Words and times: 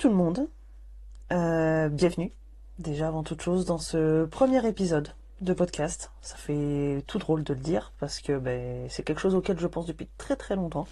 tout 0.00 0.08
le 0.08 0.14
monde, 0.14 0.48
euh, 1.30 1.90
bienvenue 1.90 2.32
déjà 2.78 3.08
avant 3.08 3.22
toute 3.22 3.42
chose 3.42 3.66
dans 3.66 3.76
ce 3.76 4.24
premier 4.24 4.66
épisode 4.66 5.10
de 5.42 5.52
podcast. 5.52 6.10
Ça 6.22 6.36
fait 6.36 7.04
tout 7.06 7.18
drôle 7.18 7.44
de 7.44 7.52
le 7.52 7.60
dire 7.60 7.92
parce 8.00 8.20
que 8.22 8.38
ben, 8.38 8.86
c'est 8.88 9.02
quelque 9.02 9.20
chose 9.20 9.34
auquel 9.34 9.58
je 9.58 9.66
pense 9.66 9.84
depuis 9.84 10.08
très 10.16 10.36
très 10.36 10.56
longtemps. 10.56 10.88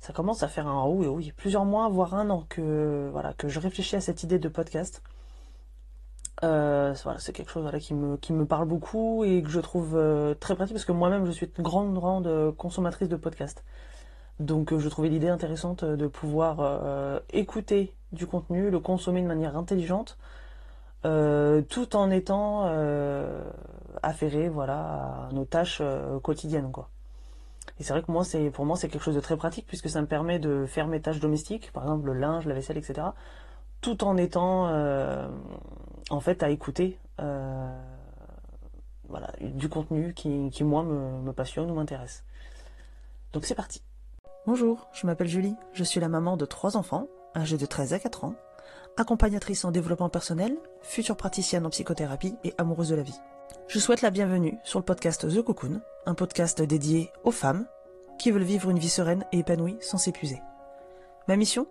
Ça 0.00 0.12
commence 0.12 0.42
à 0.42 0.48
faire 0.48 0.66
un 0.66 0.86
oui 0.86 1.06
oui 1.06 1.32
plusieurs 1.34 1.64
mois 1.64 1.88
voire 1.88 2.14
un 2.14 2.28
an 2.28 2.44
que 2.50 3.08
voilà 3.10 3.32
que 3.32 3.48
je 3.48 3.58
réfléchis 3.58 3.96
à 3.96 4.02
cette 4.02 4.22
idée 4.22 4.38
de 4.38 4.50
podcast. 4.50 5.02
Euh, 6.42 6.94
c'est 7.16 7.32
quelque 7.32 7.50
chose 7.50 7.70
qui, 7.80 7.94
me, 7.94 8.18
qui 8.18 8.34
me 8.34 8.44
parle 8.44 8.68
beaucoup 8.68 9.24
et 9.24 9.42
que 9.42 9.48
je 9.48 9.60
trouve 9.60 9.96
euh, 9.96 10.34
très 10.34 10.54
pratique 10.54 10.74
parce 10.74 10.84
que 10.84 10.92
moi-même 10.92 11.24
je 11.24 11.30
suis 11.30 11.50
une 11.56 11.64
grande 11.64 11.94
grande 11.94 12.54
consommatrice 12.58 13.08
de 13.08 13.16
podcasts. 13.16 13.64
Donc 14.40 14.76
je 14.76 14.88
trouvais 14.90 15.08
l'idée 15.08 15.28
intéressante 15.28 15.84
de 15.84 16.06
pouvoir 16.06 17.22
écouter 17.32 17.94
du 18.14 18.26
contenu, 18.26 18.70
le 18.70 18.80
consommer 18.80 19.22
de 19.22 19.26
manière 19.26 19.56
intelligente, 19.56 20.18
euh, 21.04 21.62
tout 21.62 21.96
en 21.96 22.10
étant 22.10 22.64
affairé 24.02 24.48
voilà, 24.48 25.28
à 25.28 25.32
nos 25.32 25.44
tâches 25.44 25.82
quotidiennes. 26.22 26.72
Quoi. 26.72 26.88
Et 27.78 27.84
c'est 27.84 27.92
vrai 27.92 28.02
que 28.02 28.10
moi, 28.10 28.24
pour 28.52 28.64
moi, 28.64 28.76
c'est 28.76 28.88
quelque 28.88 29.02
chose 29.02 29.14
de 29.14 29.20
très 29.20 29.36
pratique 29.36 29.66
puisque 29.66 29.88
ça 29.88 30.00
me 30.00 30.06
permet 30.06 30.38
de 30.38 30.66
faire 30.66 30.86
mes 30.86 31.00
tâches 31.00 31.20
domestiques, 31.20 31.72
par 31.72 31.82
exemple 31.84 32.06
le 32.06 32.14
linge, 32.14 32.46
la 32.46 32.54
vaisselle, 32.54 32.78
etc., 32.78 33.08
tout 33.80 34.04
en 34.04 34.16
étant 34.16 34.68
en 36.10 36.20
fait 36.20 36.42
à 36.42 36.50
écouter 36.50 36.98
voilà, 39.08 39.30
du 39.40 39.68
contenu 39.68 40.14
qui, 40.14 40.50
qui 40.50 40.64
moi 40.64 40.82
me 40.82 41.32
passionne 41.32 41.70
ou 41.70 41.74
m'intéresse. 41.74 42.24
Donc 43.32 43.44
c'est 43.44 43.54
parti. 43.54 43.82
Bonjour, 44.46 44.88
je 44.92 45.06
m'appelle 45.06 45.26
Julie, 45.26 45.56
je 45.72 45.82
suis 45.82 46.00
la 46.00 46.08
maman 46.08 46.36
de 46.36 46.44
trois 46.44 46.76
enfants, 46.76 47.08
âgés 47.34 47.56
de 47.56 47.66
13 47.66 47.92
à 47.92 47.98
4 47.98 48.24
ans, 48.24 48.34
accompagnatrice 48.96 49.64
en 49.64 49.70
développement 49.70 50.08
personnel, 50.08 50.56
future 50.82 51.16
praticienne 51.16 51.66
en 51.66 51.70
psychothérapie 51.70 52.36
et 52.44 52.54
amoureuse 52.58 52.88
de 52.88 52.94
la 52.94 53.02
vie. 53.02 53.18
Je 53.68 53.78
souhaite 53.78 54.02
la 54.02 54.10
bienvenue 54.10 54.58
sur 54.62 54.78
le 54.78 54.84
podcast 54.84 55.28
The 55.28 55.42
Cocoon, 55.42 55.80
un 56.06 56.14
podcast 56.14 56.62
dédié 56.62 57.10
aux 57.24 57.30
femmes 57.30 57.66
qui 58.18 58.30
veulent 58.30 58.42
vivre 58.42 58.70
une 58.70 58.78
vie 58.78 58.88
sereine 58.88 59.24
et 59.32 59.38
épanouie 59.38 59.76
sans 59.80 59.98
s'épuiser. 59.98 60.40
Ma 61.28 61.36
mission 61.36 61.66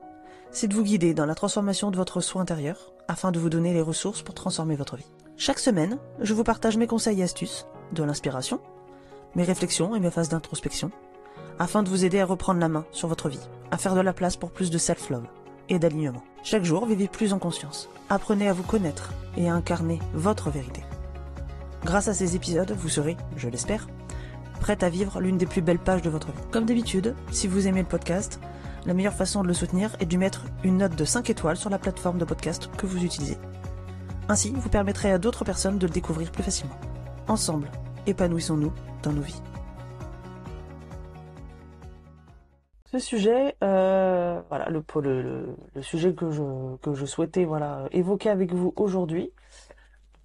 C'est 0.52 0.68
de 0.68 0.74
vous 0.74 0.84
guider 0.84 1.14
dans 1.14 1.26
la 1.26 1.36
transformation 1.36 1.92
de 1.92 1.98
votre 1.98 2.20
soi 2.20 2.42
intérieur 2.42 2.94
afin 3.08 3.32
de 3.32 3.40
vous 3.40 3.50
donner 3.50 3.74
les 3.74 3.82
ressources 3.82 4.22
pour 4.22 4.36
transformer 4.36 4.76
votre 4.76 4.98
vie. 4.98 5.12
Chaque 5.38 5.60
semaine, 5.60 5.98
je 6.20 6.34
vous 6.34 6.44
partage 6.44 6.78
mes 6.78 6.88
conseils 6.88 7.22
et 7.22 7.24
astuces, 7.24 7.66
de 7.92 8.04
l'inspiration, 8.04 8.60
mes 9.36 9.44
réflexions 9.44 9.96
et 9.96 10.00
mes 10.00 10.12
phases 10.12 10.30
d'introspection 10.30 10.92
afin 11.60 11.84
de 11.84 11.90
vous 11.90 12.04
aider 12.04 12.20
à 12.20 12.26
reprendre 12.26 12.60
la 12.60 12.70
main 12.70 12.86
sur 12.92 13.08
votre 13.08 13.30
vie, 13.30 13.40
à 13.72 13.78
faire 13.78 13.96
de 13.96 14.02
la 14.02 14.14
place 14.14 14.38
pour 14.38 14.52
plus 14.52 14.72
de 14.72 14.78
self-love 14.78 15.28
et 15.70 15.80
d'alignement. 15.80 16.24
Chaque 16.44 16.64
jour, 16.64 16.86
vivez 16.86 17.08
plus 17.08 17.34
en 17.34 17.40
conscience. 17.40 17.90
Apprenez 18.10 18.48
à 18.48 18.54
vous 18.54 18.64
connaître 18.64 19.14
et 19.38 19.50
à 19.50 19.54
incarner 19.54 20.00
votre 20.14 20.50
vérité. 20.50 20.84
Grâce 21.86 22.08
à 22.08 22.14
ces 22.14 22.36
épisodes, 22.36 22.76
vous 22.78 22.90
serez, 22.90 23.18
je 23.38 23.50
l'espère, 23.50 23.88
prête 24.60 24.84
à 24.84 24.90
vivre 24.90 25.20
l'une 25.20 25.38
des 25.38 25.46
plus 25.46 25.62
belles 25.62 25.80
pages 25.80 26.02
de 26.02 26.10
votre 26.10 26.28
vie. 26.28 26.44
Comme 26.52 26.66
d'habitude, 26.66 27.16
si 27.32 27.48
vous 27.48 27.68
aimez 27.68 27.82
le 27.82 27.88
podcast, 27.88 28.40
la 28.86 28.94
meilleure 28.94 29.14
façon 29.14 29.44
de 29.44 29.48
le 29.48 29.54
soutenir 29.54 29.96
est 30.00 30.06
de 30.06 30.18
mettre 30.18 30.46
une 30.64 30.78
note 30.78 30.96
de 30.96 31.06
5 31.06 31.30
étoiles 31.30 31.58
sur 31.58 31.70
la 31.70 31.80
plateforme 31.80 32.18
de 32.18 32.26
podcast 32.26 32.70
que 32.78 32.86
vous 32.86 33.04
utilisez. 33.04 33.38
Ainsi, 34.30 34.54
vous 34.56 34.70
permettrez 34.70 35.12
à 35.12 35.18
d'autres 35.18 35.44
personnes 35.44 35.78
de 35.78 35.88
le 35.88 35.94
découvrir 35.94 36.32
plus 36.32 36.44
facilement. 36.44 36.78
Ensemble, 37.28 37.70
épanouissons-nous 38.08 38.72
dans 39.02 39.12
nos 39.12 39.22
vies. 39.22 39.42
Ce 42.94 43.00
sujet, 43.00 43.56
euh, 43.64 44.40
voilà, 44.50 44.70
le, 44.70 44.84
le, 45.02 45.56
le, 45.74 45.82
sujet 45.82 46.14
que 46.14 46.30
je, 46.30 46.76
que 46.78 46.94
je 46.94 47.08
souhaitais 47.08 47.44
voilà, 47.44 47.88
évoquer 47.92 48.30
avec 48.30 48.54
vous 48.54 48.72
aujourd'hui, 48.76 49.32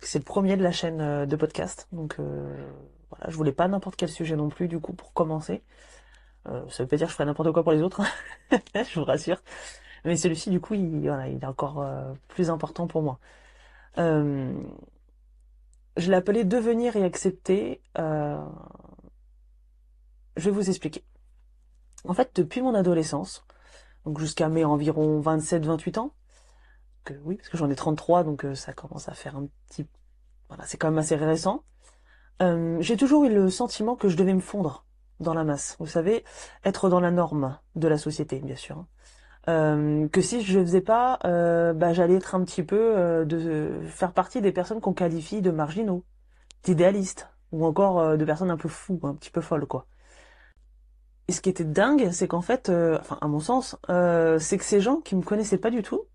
c'est 0.01 0.19
le 0.19 0.25
premier 0.25 0.55
de 0.59 0.63
la 0.63 0.71
chaîne 0.71 1.01
euh, 1.01 1.25
de 1.25 1.35
podcast. 1.35 1.89
Donc 1.93 2.17
euh, 2.21 2.69
voilà, 3.09 3.31
je 3.31 3.37
voulais 3.37 3.53
pas 3.53 3.69
n'importe 3.69 3.97
quel 3.97 4.11
sujet 4.11 4.37
non 4.37 4.51
plus, 4.51 4.69
du 4.69 4.81
coup, 4.81 4.93
pour 4.93 5.15
commencer. 5.15 5.63
Ça 6.45 6.83
veut 6.83 6.87
pas 6.87 6.97
dire 6.97 7.07
que 7.07 7.11
je 7.11 7.15
ferai 7.15 7.25
n'importe 7.25 7.53
quoi 7.53 7.63
pour 7.63 7.73
les 7.73 7.81
autres, 7.83 8.03
je 8.75 9.01
vous 9.01 9.05
rassure. 9.05 9.43
Mais 10.05 10.17
celui-ci, 10.17 10.51
du 10.51 10.61
coup, 10.61 10.75
il, 10.75 11.01
voilà, 11.09 11.29
il 11.29 11.43
est 11.43 11.47
encore 11.47 11.87
plus 12.29 12.51
important 12.51 12.87
pour 12.87 13.03
moi. 13.03 13.19
Je 13.97 14.53
l'ai 15.97 16.17
appelé 16.17 16.45
Devenir 16.45 16.97
et 16.97 17.05
accepter. 17.05 17.81
je 17.97 18.45
vais 20.37 20.51
vous 20.51 20.69
expliquer. 20.69 21.03
En 22.05 22.15
fait, 22.15 22.31
depuis 22.35 22.63
mon 22.63 22.75
adolescence, 22.75 23.45
donc 24.05 24.19
jusqu'à 24.19 24.49
mes 24.49 24.65
environ 24.65 25.21
27-28 25.21 25.99
ans, 25.99 26.13
que 27.05 27.15
oui, 27.25 27.37
parce 27.37 27.49
que 27.49 27.57
j'en 27.57 27.71
ai 27.71 27.75
33, 27.75 28.25
donc 28.25 28.45
euh, 28.45 28.55
ça 28.55 28.73
commence 28.73 29.09
à 29.09 29.13
faire 29.13 29.37
un 29.37 29.47
petit... 29.69 29.87
Voilà, 30.49 30.65
c'est 30.67 30.77
quand 30.77 30.89
même 30.89 30.99
assez 30.99 31.17
récent. 31.17 31.63
Euh, 32.41 32.79
j'ai 32.81 32.97
toujours 32.97 33.25
eu 33.25 33.35
le 33.35 33.51
sentiment 33.51 33.97
que 33.97 34.09
je 34.09 34.17
devais 34.17 34.35
me 34.35 34.41
fondre 34.41 34.85
dans 35.21 35.35
la 35.35 35.45
masse. 35.45 35.77
Vous 35.79 35.87
savez, 35.87 36.25
être 36.65 36.89
dans 36.89 37.01
la 37.01 37.11
norme 37.11 37.59
de 37.75 37.89
la 37.89 37.99
société, 37.99 38.41
bien 38.41 38.57
sûr. 38.57 38.87
Euh, 39.49 40.09
que 40.09 40.21
si 40.21 40.43
je 40.43 40.61
faisais 40.61 40.81
pas, 40.81 41.19
bah, 41.23 41.93
j'allais 41.93 42.15
être 42.15 42.35
un 42.35 42.45
petit 42.45 42.63
peu 42.63 43.25
de 43.27 43.81
faire 43.87 44.13
partie 44.13 44.41
des 44.41 44.53
personnes 44.53 44.81
qu'on 44.81 44.93
qualifie 44.93 45.43
de 45.43 45.51
marginaux, 45.51 46.05
d'idéalistes, 46.63 47.29
ou 47.51 47.67
encore 47.67 48.17
de 48.17 48.25
personnes 48.25 48.51
un 48.51 48.57
peu 48.57 48.69
fous, 48.69 49.01
un 49.03 49.15
petit 49.15 49.31
peu 49.31 49.41
folles, 49.41 49.67
quoi. 49.67 49.87
Et 51.29 51.33
ce 51.33 51.43
qui 51.43 51.51
était 51.51 51.65
dingue, 51.65 52.11
c'est 52.11 52.27
qu'en 52.27 52.41
fait, 52.41 52.71
euh, 52.71 52.99
enfin 53.01 53.19
à 53.21 53.29
mon 53.29 53.39
sens, 53.39 53.77
euh, 53.91 54.39
c'est 54.39 54.57
que 54.57 54.65
ces 54.65 54.81
gens 54.81 54.97
qui 54.97 55.15
me 55.15 55.23
connaissaient 55.23 55.59
pas 55.59 55.71
du 55.71 55.83
tout, 55.83 56.07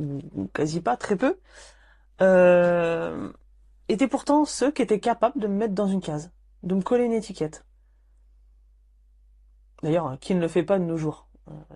ou 0.00 0.48
quasi 0.52 0.80
pas, 0.80 0.96
très 0.96 1.16
peu, 1.16 1.38
euh, 2.20 3.32
étaient 3.88 4.08
pourtant 4.08 4.44
ceux 4.44 4.72
qui 4.72 4.82
étaient 4.82 4.98
capables 4.98 5.40
de 5.40 5.46
me 5.46 5.54
mettre 5.54 5.74
dans 5.74 5.86
une 5.86 6.00
case, 6.00 6.32
de 6.64 6.74
me 6.74 6.82
coller 6.82 7.04
une 7.04 7.12
étiquette. 7.12 7.64
D'ailleurs, 9.84 10.18
qui 10.20 10.34
ne 10.34 10.40
le 10.40 10.48
fait 10.48 10.64
pas 10.64 10.78
de 10.78 10.84
nos 10.84 10.96
jours 10.96 11.28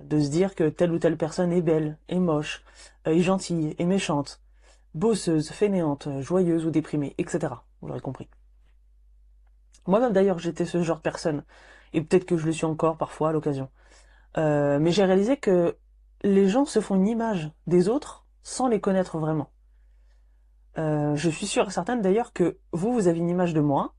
De 0.03 0.21
se 0.21 0.29
dire 0.29 0.55
que 0.55 0.69
telle 0.69 0.93
ou 0.93 0.99
telle 0.99 1.17
personne 1.17 1.53
est 1.53 1.63
belle, 1.63 1.97
est 2.09 2.19
moche, 2.19 2.65
est 3.05 3.21
gentille, 3.21 3.77
est 3.79 3.87
méchante, 3.87 4.43
bosseuse, 4.95 5.51
fainéante, 5.51 6.09
joyeuse 6.21 6.67
ou 6.67 6.71
déprimée, 6.71 7.15
etc. 7.19 7.55
Vous 7.81 7.89
l'aurez 7.89 8.01
compris. 8.01 8.29
Moi-même 9.87 10.13
d'ailleurs, 10.13 10.39
j'étais 10.39 10.65
ce 10.65 10.83
genre 10.83 10.99
de 10.99 11.03
personne 11.03 11.45
et 11.95 12.03
peut-être 12.03 12.27
que 12.27 12.37
je 12.37 12.45
le 12.45 12.53
suis 12.53 12.67
encore 12.67 12.97
parfois 12.97 13.31
à 13.31 13.33
l'occasion. 13.33 13.71
Euh, 14.37 14.79
mais 14.79 14.91
j'ai 14.91 15.05
réalisé 15.05 15.37
que 15.37 15.77
les 16.23 16.49
gens 16.49 16.65
se 16.65 16.81
font 16.81 16.97
une 16.97 17.09
image 17.09 17.51
des 17.67 17.89
autres 17.89 18.27
sans 18.43 18.67
les 18.69 18.81
connaître 18.81 19.19
vraiment. 19.19 19.51
Euh, 20.77 21.15
je 21.15 21.31
suis 21.31 21.47
sûre 21.47 21.69
et 21.69 21.71
certaine 21.71 22.03
d'ailleurs 22.03 22.33
que 22.33 22.59
vous, 22.73 22.93
vous 22.93 23.07
avez 23.07 23.19
une 23.19 23.31
image 23.31 23.55
de 23.55 23.61
moi, 23.61 23.95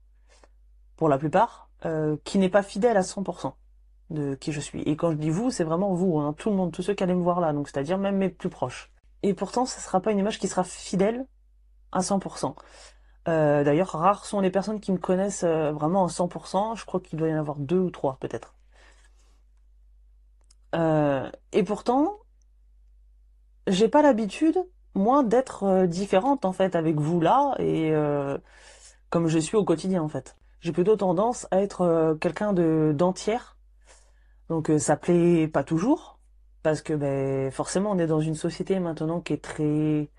pour 0.98 1.08
la 1.08 1.18
plupart, 1.18 1.70
euh, 1.86 2.18
qui 2.26 2.38
n'est 2.38 2.50
pas 2.50 2.64
fidèle 2.64 2.98
à 2.98 3.02
100% 3.02 3.54
de 4.10 4.36
qui 4.36 4.52
je 4.52 4.60
suis. 4.60 4.82
Et 4.84 4.96
quand 4.98 5.12
je 5.12 5.16
dis 5.16 5.30
vous, 5.30 5.52
c'est 5.52 5.64
vraiment 5.64 5.94
vous, 5.94 6.20
hein, 6.20 6.34
tout 6.38 6.50
le 6.50 6.56
monde, 6.56 6.72
tous 6.72 6.84
ceux 6.84 6.94
qui 6.94 7.04
allaient 7.04 7.16
me 7.16 7.24
voir 7.24 7.40
là, 7.40 7.54
c'est-à-dire 7.64 7.98
même 7.98 8.18
mes 8.18 8.30
plus 8.30 8.50
proches. 8.50 8.92
Et 9.24 9.34
pourtant, 9.34 9.66
ce 9.66 9.78
ne 9.78 9.82
sera 9.82 10.02
pas 10.02 10.12
une 10.12 10.20
image 10.20 10.38
qui 10.38 10.48
sera 10.48 10.64
fidèle 10.64 11.26
à 11.92 12.02
100%. 12.02 12.56
Euh, 13.28 13.64
d'ailleurs, 13.64 13.90
rares 13.90 14.26
sont 14.26 14.40
les 14.40 14.52
personnes 14.52 14.80
qui 14.80 14.92
me 14.92 14.98
connaissent 14.98 15.44
euh, 15.44 15.72
vraiment 15.72 16.06
à 16.06 16.10
100%. 16.10 16.76
Je 16.76 16.86
crois 16.86 17.00
qu'il 17.00 17.18
doit 17.18 17.30
y 17.30 17.34
en 17.34 17.40
avoir 17.40 17.58
deux 17.58 17.80
ou 17.80 17.90
trois 17.90 18.18
peut-être. 18.20 18.54
Euh, 20.76 21.30
et 21.52 21.64
pourtant, 21.64 22.18
j'ai 23.68 23.88
pas 23.88 24.02
l'habitude, 24.02 24.58
moi, 24.94 25.24
d'être 25.24 25.86
différente 25.88 26.46
en 26.46 26.52
fait 26.52 26.76
avec 26.76 26.98
vous 27.00 27.20
là 27.20 27.56
et 27.60 27.94
comme 29.10 29.28
je 29.28 29.40
suis 29.40 29.58
au 29.58 29.64
quotidien 29.64 30.02
en 30.04 30.10
fait. 30.10 30.36
J'ai 30.62 30.72
plutôt 30.72 30.96
tendance 30.96 31.48
à 31.52 31.62
être 31.62 32.18
quelqu'un 32.22 32.54
de 32.54 32.94
d'entière. 32.96 33.58
Donc 34.50 34.72
ça 34.78 34.96
plaît 34.98 35.48
pas 35.48 35.64
toujours 35.64 36.20
parce 36.64 36.82
que 36.82 36.94
ben 36.94 37.52
forcément 37.52 37.92
on 37.92 38.00
est 38.00 38.08
dans 38.08 38.22
une 38.22 38.36
société 38.36 38.80
maintenant 38.80 39.22
qui 39.22 39.34
est 39.34 39.44
très 39.44 40.10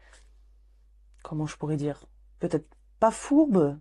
comment 1.22 1.46
je 1.46 1.56
pourrais 1.56 1.76
dire 1.76 2.04
peut-être 2.40 2.75
pas 2.98 3.10
fourbe, 3.10 3.78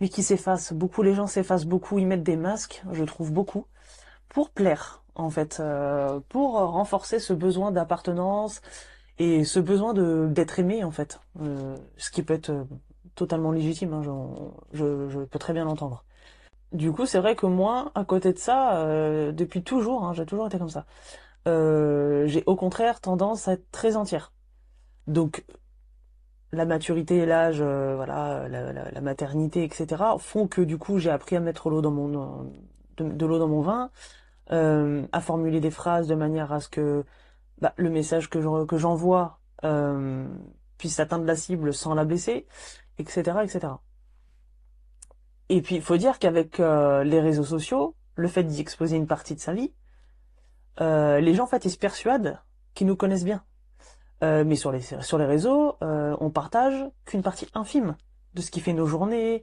mais 0.00 0.08
qui 0.08 0.22
s'efface 0.22 0.72
beaucoup. 0.72 1.02
Les 1.02 1.14
gens 1.14 1.26
s'effacent 1.26 1.66
beaucoup, 1.66 1.98
ils 1.98 2.06
mettent 2.06 2.22
des 2.22 2.36
masques, 2.36 2.82
je 2.92 3.04
trouve 3.04 3.32
beaucoup, 3.32 3.66
pour 4.28 4.50
plaire, 4.50 5.02
en 5.14 5.30
fait, 5.30 5.58
euh, 5.60 6.20
pour 6.28 6.54
renforcer 6.54 7.18
ce 7.18 7.32
besoin 7.32 7.70
d'appartenance 7.70 8.62
et 9.18 9.44
ce 9.44 9.60
besoin 9.60 9.92
de 9.94 10.26
d'être 10.30 10.58
aimé, 10.58 10.84
en 10.84 10.90
fait. 10.90 11.20
Euh, 11.40 11.76
ce 11.96 12.10
qui 12.10 12.22
peut 12.22 12.34
être 12.34 12.50
euh, 12.50 12.64
totalement 13.14 13.52
légitime, 13.52 13.92
hein, 13.92 14.02
je, 14.72 15.24
peux 15.24 15.38
très 15.38 15.52
bien 15.52 15.64
l'entendre. 15.64 16.04
Du 16.72 16.90
coup, 16.92 17.06
c'est 17.06 17.18
vrai 17.18 17.36
que 17.36 17.46
moi, 17.46 17.92
à 17.94 18.04
côté 18.04 18.32
de 18.32 18.38
ça, 18.38 18.86
depuis 19.32 19.62
toujours, 19.62 20.04
hein, 20.04 20.14
j'ai 20.14 20.24
toujours 20.24 20.46
été 20.46 20.58
comme 20.58 20.70
ça. 20.70 20.86
j'ai 21.44 22.42
au 22.46 22.56
contraire 22.56 23.00
tendance 23.00 23.46
à 23.48 23.52
être 23.54 23.70
très 23.70 23.96
entière. 23.96 24.32
Donc 25.06 25.44
la 26.52 26.64
maturité 26.64 27.24
l'âge, 27.26 27.60
euh, 27.60 27.94
voilà, 27.96 28.48
la, 28.48 29.00
maternité, 29.00 29.64
etc., 29.64 30.02
font 30.18 30.46
que 30.46 30.60
du 30.60 30.78
coup 30.78 30.98
j'ai 30.98 31.10
appris 31.10 31.36
à 31.36 31.40
mettre 31.40 31.70
mon 31.70 32.52
de, 32.98 33.26
l'eau 33.26 33.38
dans 33.38 33.48
mon 33.48 33.62
vin, 33.62 33.90
euh, 34.50 35.06
à 35.12 35.20
formuler 35.20 35.60
des 35.60 35.70
phrases 35.70 36.06
de 36.06 36.14
manière 36.14 36.52
à 36.52 36.60
ce 36.60 36.68
que 36.68 37.04
bah, 37.60 37.72
le 37.76 37.90
message 37.90 38.28
que 38.28 38.40
j'envoie 38.76 39.38
euh, 39.64 40.26
puisse 40.78 40.98
atteindre 40.98 41.24
la 41.24 41.36
cible 41.36 41.72
sans 41.72 41.94
la 41.94 42.04
blesser, 42.04 42.46
etc., 42.98 43.38
etc. 43.44 43.74
Et 45.48 45.62
puis, 45.62 45.76
il 45.76 45.82
faut 45.82 45.96
dire 45.96 46.18
qu'avec 46.18 46.58
euh, 46.60 47.04
les 47.04 47.20
réseaux 47.20 47.44
sociaux, 47.44 47.94
le 48.16 48.26
fait 48.26 48.42
d'y 48.42 48.60
exposer 48.60 48.96
une 48.96 49.06
partie 49.06 49.34
de 49.34 49.40
sa 49.40 49.52
vie, 49.52 49.72
euh, 50.80 51.20
les 51.20 51.34
gens 51.34 51.44
en 51.44 51.46
fait 51.46 51.64
ils 51.66 51.70
se 51.70 51.78
persuadent 51.78 52.40
qu'ils 52.74 52.86
nous 52.86 52.96
connaissent 52.96 53.24
bien. 53.24 53.44
Euh, 54.22 54.44
mais 54.44 54.56
sur 54.56 54.70
les 54.70 54.80
sur 54.80 55.18
les 55.18 55.24
réseaux, 55.24 55.76
euh, 55.82 56.16
on 56.20 56.30
partage 56.30 56.84
qu'une 57.04 57.22
partie 57.22 57.48
infime 57.54 57.96
de 58.34 58.40
ce 58.40 58.50
qui 58.50 58.60
fait 58.60 58.72
nos 58.72 58.86
journées, 58.86 59.42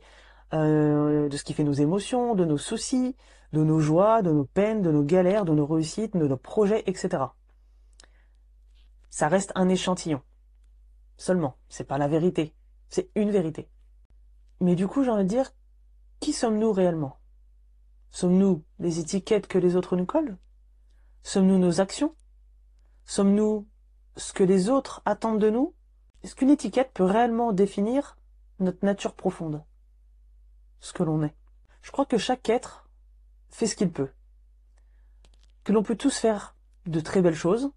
de 0.51 1.29
ce 1.31 1.43
qui 1.43 1.53
fait 1.53 1.63
nos 1.63 1.73
émotions, 1.73 2.33
de 2.33 2.43
nos 2.43 2.57
soucis, 2.57 3.15
de 3.53 3.63
nos 3.63 3.79
joies, 3.79 4.23
de 4.23 4.31
nos 4.31 4.45
peines, 4.45 4.81
de 4.81 4.91
nos 4.91 5.03
galères, 5.03 5.45
de 5.45 5.53
nos 5.53 5.67
réussites, 5.67 6.17
de 6.17 6.27
nos 6.27 6.37
projets, 6.37 6.83
etc. 6.87 7.23
Ça 9.11 9.27
reste 9.27 9.51
un 9.53 9.69
échantillon. 9.69 10.21
Seulement, 11.17 11.55
c'est 11.67 11.83
pas 11.83 11.97
la 11.97 12.07
vérité, 12.07 12.55
c'est 12.89 13.11
une 13.13 13.29
vérité. 13.29 13.69
Mais 14.61 14.75
du 14.75 14.87
coup, 14.87 15.03
j'ai 15.03 15.11
envie 15.11 15.23
de 15.23 15.29
dire, 15.29 15.51
qui 16.19 16.33
sommes-nous 16.33 16.71
réellement? 16.71 17.17
Sommes-nous 18.11 18.63
les 18.79 18.99
étiquettes 18.99 19.47
que 19.47 19.57
les 19.57 19.75
autres 19.75 19.95
nous 19.95 20.05
collent? 20.05 20.37
Sommes-nous 21.23 21.57
nos 21.57 21.81
actions? 21.81 22.15
Sommes-nous 23.05 23.67
ce 24.19 24.33
que 24.33 24.43
les 24.43 24.69
autres 24.69 25.01
attendent 25.05 25.39
de 25.39 25.49
nous? 25.49 25.73
Est-ce 26.23 26.35
qu'une 26.35 26.49
étiquette 26.49 26.91
peut 26.93 27.05
réellement 27.05 27.53
définir 27.53 28.17
notre 28.59 28.85
nature 28.85 29.15
profonde? 29.15 29.63
Ce 30.81 30.93
que 30.93 31.03
l'on 31.03 31.23
est 31.23 31.35
Je 31.81 31.91
crois 31.91 32.05
que 32.05 32.17
chaque 32.17 32.49
être 32.49 32.89
fait 33.49 33.65
ce 33.65 33.75
qu'il 33.75 33.91
peut. 33.91 34.09
Que 35.63 35.71
l'on 35.71 35.83
peut 35.83 35.95
tous 35.95 36.17
faire 36.17 36.55
de 36.85 36.99
très 36.99 37.21
belles 37.21 37.35
choses, 37.35 37.71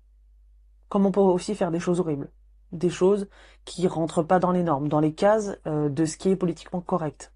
comme 0.89 1.07
on 1.07 1.13
peut 1.13 1.21
aussi 1.21 1.55
faire 1.55 1.71
des 1.71 1.81
choses 1.81 2.01
horribles. 2.01 2.31
Des 2.73 2.91
choses 2.91 3.29
qui 3.65 3.87
rentrent 3.87 4.23
pas 4.23 4.39
dans 4.39 4.51
les 4.51 4.63
normes, 4.63 4.89
dans 4.89 5.01
les 5.01 5.15
cases 5.15 5.57
euh, 5.67 5.89
de 5.89 6.05
ce 6.05 6.17
qui 6.17 6.31
est 6.31 6.37
politiquement 6.37 6.81
correct. 6.81 7.33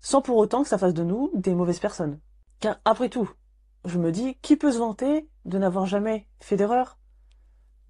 Sans 0.00 0.22
pour 0.22 0.36
autant 0.36 0.62
que 0.62 0.68
ça 0.68 0.78
fasse 0.78 0.94
de 0.94 1.02
nous 1.02 1.30
des 1.34 1.54
mauvaises 1.54 1.80
personnes. 1.80 2.20
Car 2.60 2.78
après 2.84 3.08
tout, 3.08 3.30
je 3.84 3.98
me 3.98 4.12
dis, 4.12 4.36
qui 4.42 4.56
peut 4.56 4.72
se 4.72 4.78
vanter 4.78 5.28
de 5.44 5.58
n'avoir 5.58 5.86
jamais 5.86 6.28
fait 6.38 6.56
d'erreur? 6.56 6.98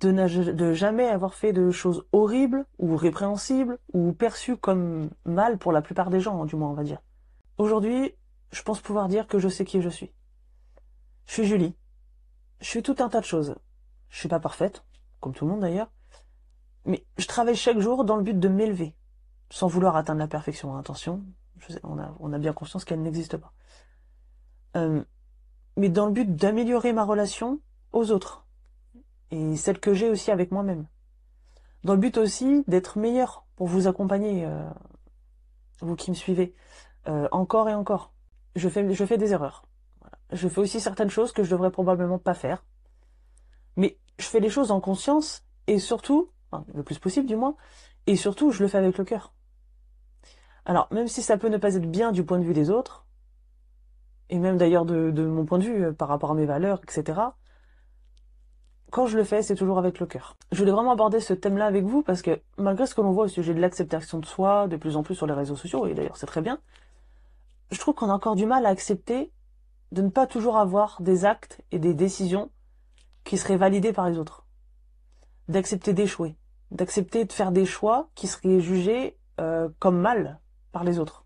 De, 0.00 0.72
jamais 0.72 1.06
avoir 1.06 1.34
fait 1.34 1.52
de 1.52 1.70
choses 1.70 2.04
horribles 2.12 2.66
ou 2.78 2.96
répréhensibles 2.96 3.78
ou 3.92 4.12
perçues 4.12 4.56
comme 4.56 5.10
mal 5.24 5.58
pour 5.58 5.72
la 5.72 5.82
plupart 5.82 6.10
des 6.10 6.20
gens, 6.20 6.44
du 6.44 6.56
moins 6.56 6.70
on 6.70 6.74
va 6.74 6.84
dire. 6.84 7.00
Aujourd'hui, 7.58 8.14
je 8.52 8.62
pense 8.62 8.80
pouvoir 8.80 9.08
dire 9.08 9.26
que 9.26 9.38
je 9.38 9.48
sais 9.48 9.64
qui 9.64 9.80
je 9.80 9.88
suis. 9.88 10.12
Je 11.26 11.32
suis 11.32 11.44
Julie. 11.44 11.74
Je 12.60 12.66
suis 12.66 12.82
tout 12.82 12.96
un 12.98 13.08
tas 13.08 13.20
de 13.20 13.24
choses. 13.24 13.56
Je 14.08 14.18
suis 14.18 14.28
pas 14.28 14.40
parfaite, 14.40 14.84
comme 15.20 15.32
tout 15.32 15.44
le 15.44 15.50
monde 15.50 15.60
d'ailleurs, 15.60 15.90
mais 16.84 17.04
je 17.16 17.26
travaille 17.26 17.56
chaque 17.56 17.80
jour 17.80 18.04
dans 18.04 18.16
le 18.16 18.22
but 18.22 18.38
de 18.38 18.48
m'élever, 18.48 18.94
sans 19.50 19.66
vouloir 19.66 19.96
atteindre 19.96 20.20
la 20.20 20.28
perfection. 20.28 20.76
Attention, 20.76 21.24
on, 21.82 21.98
a, 21.98 22.14
on 22.20 22.32
a 22.32 22.38
bien 22.38 22.52
conscience 22.52 22.84
qu'elle 22.84 23.02
n'existe 23.02 23.36
pas. 23.36 23.52
Euh, 24.76 25.02
mais 25.76 25.88
dans 25.88 26.06
le 26.06 26.12
but 26.12 26.34
d'améliorer 26.36 26.92
ma 26.92 27.04
relation 27.04 27.60
aux 27.92 28.10
autres 28.10 28.45
et 29.30 29.56
celle 29.56 29.78
que 29.80 29.94
j'ai 29.94 30.10
aussi 30.10 30.30
avec 30.30 30.50
moi-même. 30.50 30.86
Dans 31.84 31.94
le 31.94 32.00
but 32.00 32.18
aussi 32.18 32.64
d'être 32.66 32.98
meilleur 32.98 33.46
pour 33.56 33.66
vous 33.66 33.86
accompagner, 33.86 34.44
euh, 34.44 34.68
vous 35.80 35.96
qui 35.96 36.10
me 36.10 36.16
suivez, 36.16 36.54
euh, 37.08 37.28
encore 37.32 37.68
et 37.68 37.74
encore. 37.74 38.12
Je 38.54 38.68
fais, 38.68 38.82
des 38.84 39.32
erreurs. 39.32 39.66
Je 40.32 40.48
fais 40.48 40.60
aussi 40.60 40.80
certaines 40.80 41.10
choses 41.10 41.32
que 41.32 41.42
je 41.42 41.50
devrais 41.50 41.70
probablement 41.70 42.18
pas 42.18 42.34
faire. 42.34 42.64
Mais 43.76 43.98
je 44.18 44.26
fais 44.26 44.40
les 44.40 44.48
choses 44.48 44.70
en 44.70 44.80
conscience 44.80 45.44
et 45.66 45.78
surtout, 45.78 46.30
le 46.74 46.82
plus 46.82 46.98
possible 46.98 47.26
du 47.26 47.36
moins, 47.36 47.56
et 48.06 48.16
surtout 48.16 48.50
je 48.50 48.62
le 48.62 48.68
fais 48.68 48.78
avec 48.78 48.96
le 48.96 49.04
cœur. 49.04 49.34
Alors 50.64 50.88
même 50.90 51.06
si 51.06 51.22
ça 51.22 51.36
peut 51.36 51.48
ne 51.48 51.58
pas 51.58 51.74
être 51.74 51.90
bien 51.90 52.12
du 52.12 52.24
point 52.24 52.38
de 52.38 52.44
vue 52.44 52.54
des 52.54 52.70
autres, 52.70 53.06
et 54.28 54.38
même 54.38 54.56
d'ailleurs 54.56 54.84
de, 54.84 55.10
mon 55.26 55.44
point 55.44 55.58
de 55.58 55.64
vue 55.64 55.84
euh, 55.84 55.92
par 55.92 56.08
rapport 56.08 56.32
à 56.32 56.34
mes 56.34 56.46
valeurs, 56.46 56.80
etc. 56.82 57.20
Quand 58.90 59.06
je 59.06 59.16
le 59.16 59.24
fais, 59.24 59.42
c'est 59.42 59.56
toujours 59.56 59.78
avec 59.78 59.98
le 59.98 60.06
cœur. 60.06 60.36
Je 60.52 60.58
voulais 60.58 60.70
vraiment 60.70 60.92
aborder 60.92 61.20
ce 61.20 61.34
thème-là 61.34 61.66
avec 61.66 61.84
vous 61.84 62.02
parce 62.02 62.22
que 62.22 62.40
malgré 62.56 62.86
ce 62.86 62.94
que 62.94 63.00
l'on 63.00 63.12
voit 63.12 63.24
au 63.24 63.28
sujet 63.28 63.52
de 63.52 63.60
l'acceptation 63.60 64.18
de 64.18 64.26
soi 64.26 64.68
de 64.68 64.76
plus 64.76 64.96
en 64.96 65.02
plus 65.02 65.14
sur 65.14 65.26
les 65.26 65.34
réseaux 65.34 65.56
sociaux, 65.56 65.86
et 65.86 65.94
d'ailleurs 65.94 66.16
c'est 66.16 66.26
très 66.26 66.42
bien, 66.42 66.60
je 67.70 67.78
trouve 67.78 67.94
qu'on 67.94 68.10
a 68.10 68.14
encore 68.14 68.36
du 68.36 68.46
mal 68.46 68.64
à 68.64 68.68
accepter 68.68 69.32
de 69.92 70.02
ne 70.02 70.08
pas 70.08 70.26
toujours 70.26 70.56
avoir 70.56 71.00
des 71.00 71.24
actes 71.24 71.62
et 71.72 71.78
des 71.78 71.94
décisions 71.94 72.50
qui 73.24 73.38
seraient 73.38 73.56
validés 73.56 73.92
par 73.92 74.08
les 74.08 74.18
autres. 74.18 74.44
D'accepter 75.48 75.92
d'échouer. 75.92 76.36
D'accepter 76.70 77.24
de 77.24 77.32
faire 77.32 77.52
des 77.52 77.66
choix 77.66 78.08
qui 78.14 78.26
seraient 78.26 78.60
jugés 78.60 79.18
euh, 79.40 79.68
comme 79.78 80.00
mal 80.00 80.40
par 80.72 80.84
les 80.84 80.98
autres. 80.98 81.24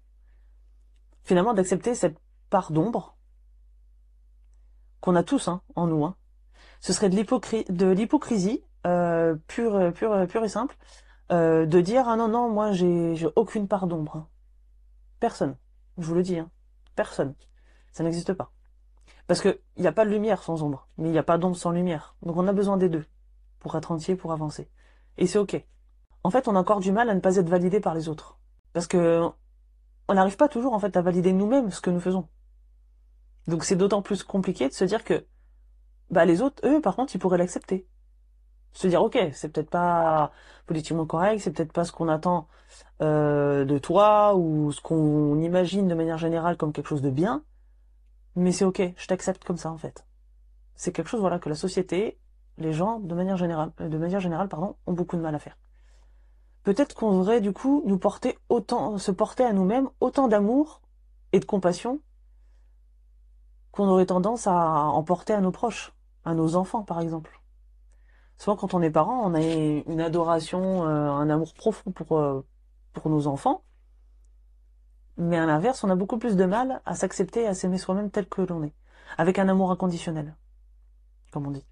Finalement, 1.24 1.54
d'accepter 1.54 1.94
cette 1.94 2.18
part 2.48 2.72
d'ombre 2.72 3.16
qu'on 5.00 5.16
a 5.16 5.22
tous 5.22 5.48
hein, 5.48 5.62
en 5.76 5.86
nous. 5.86 6.04
Hein. 6.04 6.16
Ce 6.80 6.92
serait 6.92 7.10
de 7.10 7.90
l'hypocrisie 7.90 8.64
euh, 8.86 9.36
pure, 9.46 9.80
et 9.80 10.48
simple 10.48 10.76
euh, 11.30 11.66
de 11.66 11.80
dire 11.80 12.08
ah 12.08 12.16
non 12.16 12.28
non 12.28 12.48
moi 12.48 12.72
j'ai 12.72 13.14
aucune 13.36 13.68
part 13.68 13.86
d'ombre. 13.86 14.16
Hein. 14.16 14.26
Personne, 15.20 15.56
je 15.98 16.06
vous 16.06 16.14
le 16.14 16.22
dis, 16.22 16.38
hein. 16.38 16.50
personne. 16.96 17.34
Ça 17.92 18.02
n'existe 18.02 18.32
pas. 18.32 18.50
Parce 19.26 19.42
qu'il 19.42 19.58
n'y 19.78 19.86
a 19.86 19.92
pas 19.92 20.04
de 20.04 20.10
lumière 20.10 20.42
sans 20.42 20.62
ombre, 20.62 20.88
mais 20.96 21.08
il 21.08 21.12
n'y 21.12 21.18
a 21.18 21.22
pas 21.22 21.38
d'ombre 21.38 21.56
sans 21.56 21.70
lumière. 21.70 22.16
Donc 22.22 22.36
on 22.36 22.48
a 22.48 22.52
besoin 22.52 22.76
des 22.76 22.88
deux 22.88 23.04
pour 23.60 23.76
être 23.76 23.92
entier, 23.92 24.16
pour 24.16 24.32
avancer. 24.32 24.68
Et 25.18 25.26
c'est 25.26 25.38
ok. 25.38 25.62
En 26.24 26.30
fait, 26.30 26.48
on 26.48 26.56
a 26.56 26.58
encore 26.58 26.80
du 26.80 26.92
mal 26.92 27.08
à 27.10 27.14
ne 27.14 27.20
pas 27.20 27.36
être 27.36 27.48
validé 27.48 27.80
par 27.80 27.94
les 27.94 28.08
autres. 28.08 28.38
Parce 28.72 28.86
que 28.86 29.28
on 30.08 30.14
n'arrive 30.14 30.36
pas 30.36 30.48
toujours 30.48 30.72
en 30.72 30.78
fait 30.78 30.96
à 30.96 31.02
valider 31.02 31.32
nous-mêmes 31.32 31.70
ce 31.70 31.80
que 31.80 31.90
nous 31.90 32.00
faisons. 32.00 32.26
Donc 33.46 33.64
c'est 33.64 33.76
d'autant 33.76 34.02
plus 34.02 34.24
compliqué 34.24 34.68
de 34.68 34.74
se 34.74 34.84
dire 34.84 35.04
que 35.04 35.26
bah 36.10 36.24
les 36.24 36.42
autres, 36.42 36.66
eux, 36.66 36.80
par 36.80 36.96
contre, 36.96 37.14
ils 37.14 37.18
pourraient 37.18 37.38
l'accepter. 37.38 37.86
Se 38.73 38.87
dire 38.87 39.02
ok, 39.02 39.18
c'est 39.32 39.50
peut-être 39.50 39.70
pas 39.70 40.32
politiquement 40.66 41.06
correct, 41.06 41.40
c'est 41.40 41.52
peut-être 41.52 41.73
pas 41.73 41.85
ce 41.85 41.92
qu'on 41.92 42.08
attend 42.08 42.46
euh, 43.02 43.64
de 43.64 43.78
toi 43.78 44.37
ou 44.37 44.70
ce 44.73 44.80
qu'on 44.80 45.40
imagine 45.40 45.88
de 45.88 45.94
manière 45.94 46.18
générale 46.18 46.56
comme 46.56 46.73
quelque 46.73 46.88
chose 46.88 47.02
de 47.02 47.11
bien, 47.11 47.42
mais 48.37 48.52
c'est 48.52 48.64
ok, 48.64 48.80
je 48.96 49.06
t'accepte 49.06 49.44
comme 49.44 49.56
ça 49.56 49.73
en 49.73 49.78
fait. 49.78 50.06
C'est 50.75 50.92
quelque 50.92 51.08
chose 51.08 51.20
voilà 51.20 51.38
que 51.38 51.49
la 51.49 51.56
société, 51.56 52.18
les 52.58 52.73
gens 52.73 53.00
de 53.00 53.14
manière 53.14 53.37
générale, 53.37 54.49
pardon, 54.49 54.76
ont 54.87 54.92
beaucoup 54.92 55.16
de 55.16 55.23
mal 55.23 55.35
à 55.35 55.38
faire. 55.38 55.58
Peut-être 56.62 56.94
qu'on 56.94 57.18
devrait 57.18 57.40
du 57.40 57.52
coup 57.52 57.82
nous 57.87 57.99
porter 57.99 58.38
autant, 58.49 58.99
se 58.99 59.11
porter 59.11 59.44
à 59.44 59.52
nous-mêmes 59.52 59.88
autant 60.00 60.28
d'amour 60.28 60.80
et 61.32 61.40
de 61.40 61.44
compassion 61.44 62.00
qu'on 63.73 63.88
aurait 63.88 64.06
tendance 64.06 64.46
à 64.46 64.54
emporter 64.54 65.32
à 65.32 65.40
nos 65.40 65.52
proches, 65.52 65.92
à 66.24 66.34
nos 66.34 66.56
enfants 66.56 66.82
par 66.82 67.00
exemple. 67.00 67.40
Souvent 68.38 68.56
quand 68.56 68.74
on 68.74 68.82
est 68.82 68.90
parent, 68.90 69.20
on 69.24 69.34
a 69.34 69.40
une 69.40 70.00
adoration, 70.00 70.86
euh, 70.86 71.10
un 71.10 71.28
amour 71.28 71.52
profond 71.54 71.90
pour, 71.90 72.18
euh, 72.18 72.44
pour 72.92 73.10
nos 73.10 73.26
enfants, 73.26 73.62
mais 75.16 75.36
à 75.36 75.44
l'inverse, 75.44 75.84
on 75.84 75.90
a 75.90 75.94
beaucoup 75.94 76.18
plus 76.18 76.36
de 76.36 76.46
mal 76.46 76.80
à 76.86 76.94
s'accepter 76.94 77.42
et 77.42 77.46
à 77.46 77.54
s'aimer 77.54 77.76
soi-même 77.76 78.10
tel 78.10 78.26
que 78.26 78.40
l'on 78.40 78.62
est, 78.62 78.72
avec 79.18 79.38
un 79.38 79.48
amour 79.48 79.70
inconditionnel, 79.70 80.34
comme 81.30 81.46
on 81.46 81.50
dit. 81.50 81.66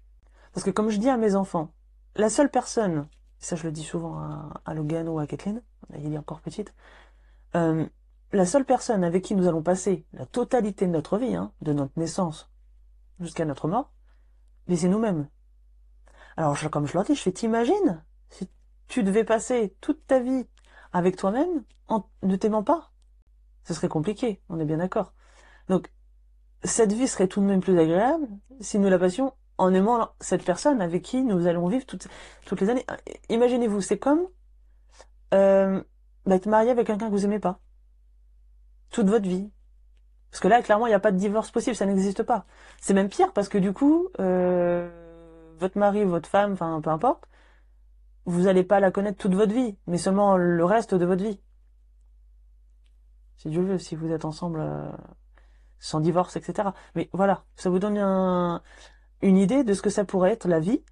Parce 0.53 0.63
que 0.63 0.69
comme 0.69 0.89
je 0.89 0.99
dis 0.99 1.09
à 1.09 1.17
mes 1.17 1.35
enfants, 1.35 1.71
la 2.15 2.29
seule 2.29 2.51
personne, 2.51 3.07
ça 3.39 3.55
je 3.55 3.63
le 3.63 3.71
dis 3.71 3.83
souvent 3.83 4.19
à, 4.65 4.73
Logan 4.75 5.09
ou 5.09 5.17
à 5.17 5.25
Kathleen, 5.25 5.63
il 5.97 6.13
est 6.13 6.17
encore 6.17 6.41
petite, 6.41 6.73
euh, 7.55 7.87
la 8.31 8.45
seule 8.45 8.65
personne 8.65 9.03
avec 9.03 9.23
qui 9.23 9.33
nous 9.33 9.47
allons 9.47 9.63
passer 9.63 10.05
la 10.13 10.27
totalité 10.27 10.85
de 10.85 10.91
notre 10.91 11.17
vie, 11.17 11.35
hein, 11.35 11.51
de 11.61 11.73
notre 11.73 11.97
naissance 11.97 12.51
jusqu'à 13.19 13.45
notre 13.45 13.67
mort, 13.67 13.91
c'est 14.77 14.89
nous-mêmes. 14.89 15.27
Alors, 16.37 16.57
comme 16.71 16.87
je 16.87 16.93
leur 16.93 17.03
dis, 17.03 17.15
je 17.15 17.21
fais, 17.21 17.31
t'imagines 17.31 18.03
si 18.29 18.49
tu 18.87 19.03
devais 19.03 19.23
passer 19.23 19.75
toute 19.81 20.05
ta 20.07 20.19
vie 20.19 20.45
avec 20.93 21.15
toi-même 21.15 21.63
en 21.87 22.05
ne 22.23 22.35
t'aimant 22.35 22.63
pas? 22.63 22.91
Ce 23.63 23.73
serait 23.73 23.89
compliqué, 23.89 24.41
on 24.49 24.59
est 24.59 24.65
bien 24.65 24.77
d'accord. 24.77 25.13
Donc, 25.67 25.91
cette 26.63 26.93
vie 26.93 27.07
serait 27.07 27.27
tout 27.27 27.41
de 27.41 27.45
même 27.45 27.61
plus 27.61 27.77
agréable 27.77 28.27
si 28.59 28.79
nous 28.79 28.89
la 28.89 28.99
passions 28.99 29.33
en 29.57 29.73
aimant 29.73 30.09
cette 30.19 30.43
personne 30.43 30.81
avec 30.81 31.03
qui 31.03 31.21
nous 31.21 31.47
allons 31.47 31.67
vivre 31.67 31.85
toutes, 31.85 32.07
les 32.61 32.69
années. 32.69 32.85
Imaginez-vous, 33.29 33.81
c'est 33.81 33.99
comme 33.99 34.27
euh, 35.33 35.83
être 36.29 36.47
marié 36.47 36.71
avec 36.71 36.87
quelqu'un 36.87 37.07
que 37.07 37.11
vous 37.11 37.25
aimez 37.25 37.39
pas 37.39 37.59
toute 38.89 39.07
votre 39.07 39.27
vie. 39.27 39.51
Parce 40.31 40.41
que 40.41 40.47
là, 40.47 40.61
clairement, 40.61 40.85
il 40.87 40.89
n'y 40.89 40.95
a 40.95 40.99
pas 40.99 41.11
de 41.11 41.17
divorce 41.17 41.51
possible, 41.51 41.75
ça 41.75 41.85
n'existe 41.85 42.23
pas. 42.23 42.45
C'est 42.79 42.93
même 42.93 43.09
pire 43.09 43.33
parce 43.33 43.49
que 43.49 43.57
du 43.57 43.73
coup, 43.73 44.09
euh, 44.19 44.89
votre 45.57 45.77
mari, 45.77 46.03
votre 46.03 46.29
femme, 46.29 46.53
enfin 46.53 46.79
peu 46.81 46.89
importe, 46.89 47.27
vous 48.25 48.43
n'allez 48.43 48.63
pas 48.63 48.79
la 48.79 48.91
connaître 48.91 49.17
toute 49.17 49.33
votre 49.33 49.53
vie, 49.53 49.77
mais 49.87 49.97
seulement 49.97 50.37
le 50.37 50.63
reste 50.65 50.93
de 50.93 51.05
votre 51.05 51.23
vie. 51.23 51.39
Si 53.37 53.49
Dieu 53.49 53.61
veut, 53.61 53.79
si 53.79 53.95
vous 53.95 54.11
êtes 54.11 54.25
ensemble 54.25 54.59
euh, 54.59 54.91
sans 55.79 55.99
divorce, 55.99 56.35
etc. 56.35 56.69
Mais 56.95 57.09
voilà, 57.13 57.45
ça 57.55 57.69
vous 57.69 57.79
donne 57.79 57.97
une 59.21 59.37
idée 59.37 59.63
de 59.63 59.73
ce 59.73 59.81
que 59.81 59.89
ça 59.89 60.05
pourrait 60.05 60.31
être 60.31 60.47
la 60.47 60.59
vie 60.59 60.83